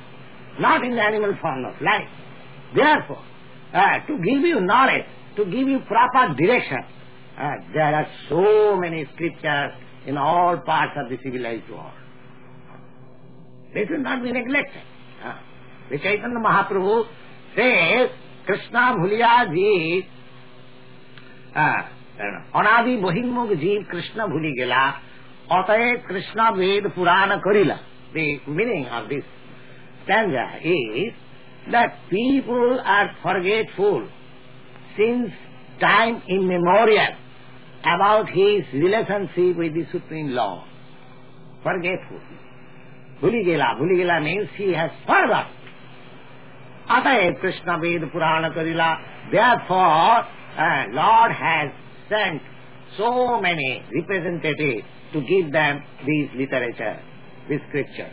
not 0.60 0.84
in 0.84 0.94
the 0.94 1.02
animal 1.02 1.34
form 1.40 1.64
of 1.64 1.80
life. 1.80 2.08
Therefore, 2.75 3.23
uh, 3.73 4.05
to 4.07 4.17
give 4.17 4.41
you 4.41 4.61
knowledge, 4.61 5.05
to 5.37 5.45
give 5.45 5.67
you 5.67 5.79
proper 5.87 6.33
direction, 6.35 6.83
uh, 7.37 7.51
there 7.73 7.95
are 7.95 8.07
so 8.29 8.77
many 8.77 9.07
scriptures 9.13 9.71
in 10.05 10.17
all 10.17 10.57
parts 10.57 10.93
of 10.97 11.09
the 11.09 11.17
civilized 11.23 11.69
world. 11.69 11.93
They 13.73 13.85
should 13.85 14.01
not 14.01 14.21
be 14.21 14.31
neglected. 14.31 14.81
Uh, 15.23 15.37
the 15.89 15.97
Chaitanya 15.97 16.37
Mahaprabhu 16.37 17.05
says, 17.55 18.09
Krishna 18.45 18.95
Bhuliya 18.97 19.47
Jeev, 19.53 20.05
uh, 21.55 21.83
অনাদি 22.59 22.93
বহির্মুখ 23.05 23.49
জীব 23.63 23.81
কৃষ্ণ 23.91 24.19
ভুলি 24.33 24.51
গেলা 24.59 24.81
অতএব 25.57 25.97
কৃষ্ণ 26.09 26.39
বেদ 26.57 26.83
পুরাণ 26.95 27.29
করিলা 27.45 27.77
the 28.15 28.25
meaning 28.57 28.85
of 28.97 29.03
this 29.11 29.25
stanza 30.03 30.45
is 30.63 31.13
that 31.72 31.98
people 32.10 32.80
are 32.84 33.10
forgetful 33.22 34.08
since 34.96 35.30
time 35.80 36.22
immemorial 36.28 37.14
about 37.82 38.28
his 38.28 38.64
relationship 38.72 39.56
with 39.56 39.74
the 39.74 39.86
Supreme 39.92 40.30
Lord. 40.30 40.64
Forgetful. 41.62 42.20
Bhuligela. 43.22 43.78
Bhuligela 43.78 44.22
means 44.22 44.48
he 44.56 44.72
has 44.72 44.90
forgot. 45.06 45.50
Ataev 46.88 47.40
Krishna 47.40 47.78
Ved 47.80 48.02
Purana 48.12 48.50
Karila. 48.50 49.30
Therefore, 49.32 50.24
uh, 50.56 50.86
Lord 50.90 51.32
has 51.32 51.70
sent 52.08 52.42
so 52.96 53.40
many 53.40 53.82
representatives 53.94 54.86
to 55.12 55.20
give 55.22 55.52
them 55.52 55.82
these 56.06 56.28
literature, 56.36 57.00
this 57.48 57.60
scripture. 57.68 58.10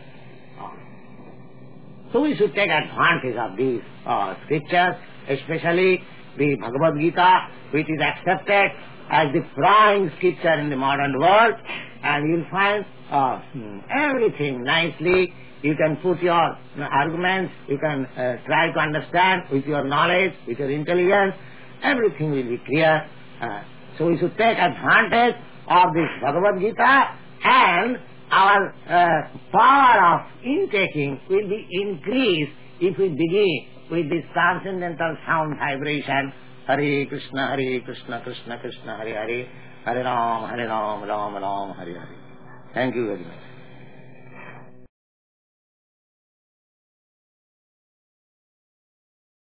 So 2.14 2.22
we 2.22 2.36
should 2.38 2.54
take 2.54 2.70
advantage 2.70 3.36
of 3.36 3.58
these 3.58 3.82
uh, 4.06 4.36
scriptures, 4.46 4.96
especially 5.28 6.00
the 6.38 6.56
Bhagavad 6.62 7.02
Gita, 7.02 7.48
which 7.72 7.88
is 7.90 8.00
accepted 8.00 8.70
as 9.10 9.34
the 9.34 9.42
prime 9.56 10.12
scripture 10.18 10.54
in 10.60 10.70
the 10.70 10.76
modern 10.76 11.20
world, 11.20 11.56
and 12.04 12.30
you'll 12.30 12.50
find 12.52 12.86
uh, 13.10 13.42
everything 13.90 14.64
nicely. 14.64 15.34
You 15.64 15.76
can 15.76 15.98
put 16.04 16.22
your 16.22 16.58
arguments, 16.80 17.52
you 17.68 17.80
can 17.80 18.06
uh, 18.06 18.38
try 18.46 18.72
to 18.72 18.80
understand 18.80 19.44
with 19.52 19.66
your 19.66 19.84
knowledge, 19.84 20.34
with 20.48 20.60
your 20.60 20.70
intelligence, 20.70 21.34
everything 21.82 22.32
will 22.32 22.44
be 22.44 22.62
clear. 22.68 23.08
Uh, 23.42 23.64
so 23.98 24.08
we 24.08 24.20
should 24.20 24.38
take 24.38 24.58
advantage 24.58 25.36
of 25.68 25.94
this 25.94 26.10
Bhagavad 26.22 26.60
Gita 26.60 27.16
and 27.44 27.98
our 28.34 28.74
uh, 28.90 29.38
power 29.52 29.98
of 30.14 30.22
intaking 30.44 31.20
will 31.30 31.48
be 31.48 31.68
increased 31.72 32.52
if 32.80 32.98
we 32.98 33.10
begin 33.10 33.68
with 33.92 34.10
this 34.10 34.26
transcendental 34.34 35.16
sound 35.26 35.58
vibration 35.60 36.34
Hare 36.68 37.06
Krishna, 37.08 37.48
Hare 37.56 37.82
Krishna, 37.82 38.22
Krishna 38.24 38.58
Krishna, 38.60 38.98
Hare 38.98 39.14
Hare, 39.14 39.48
Hare 39.86 40.04
Ram, 40.04 40.50
Hare 40.50 40.68
Ram, 40.68 41.04
Ram 41.04 41.36
Ram, 41.36 41.76
Hare 41.76 42.00
Hare. 42.00 42.18
Thank 42.74 42.96
you 42.96 43.08
very 43.08 43.20
much. 43.20 43.53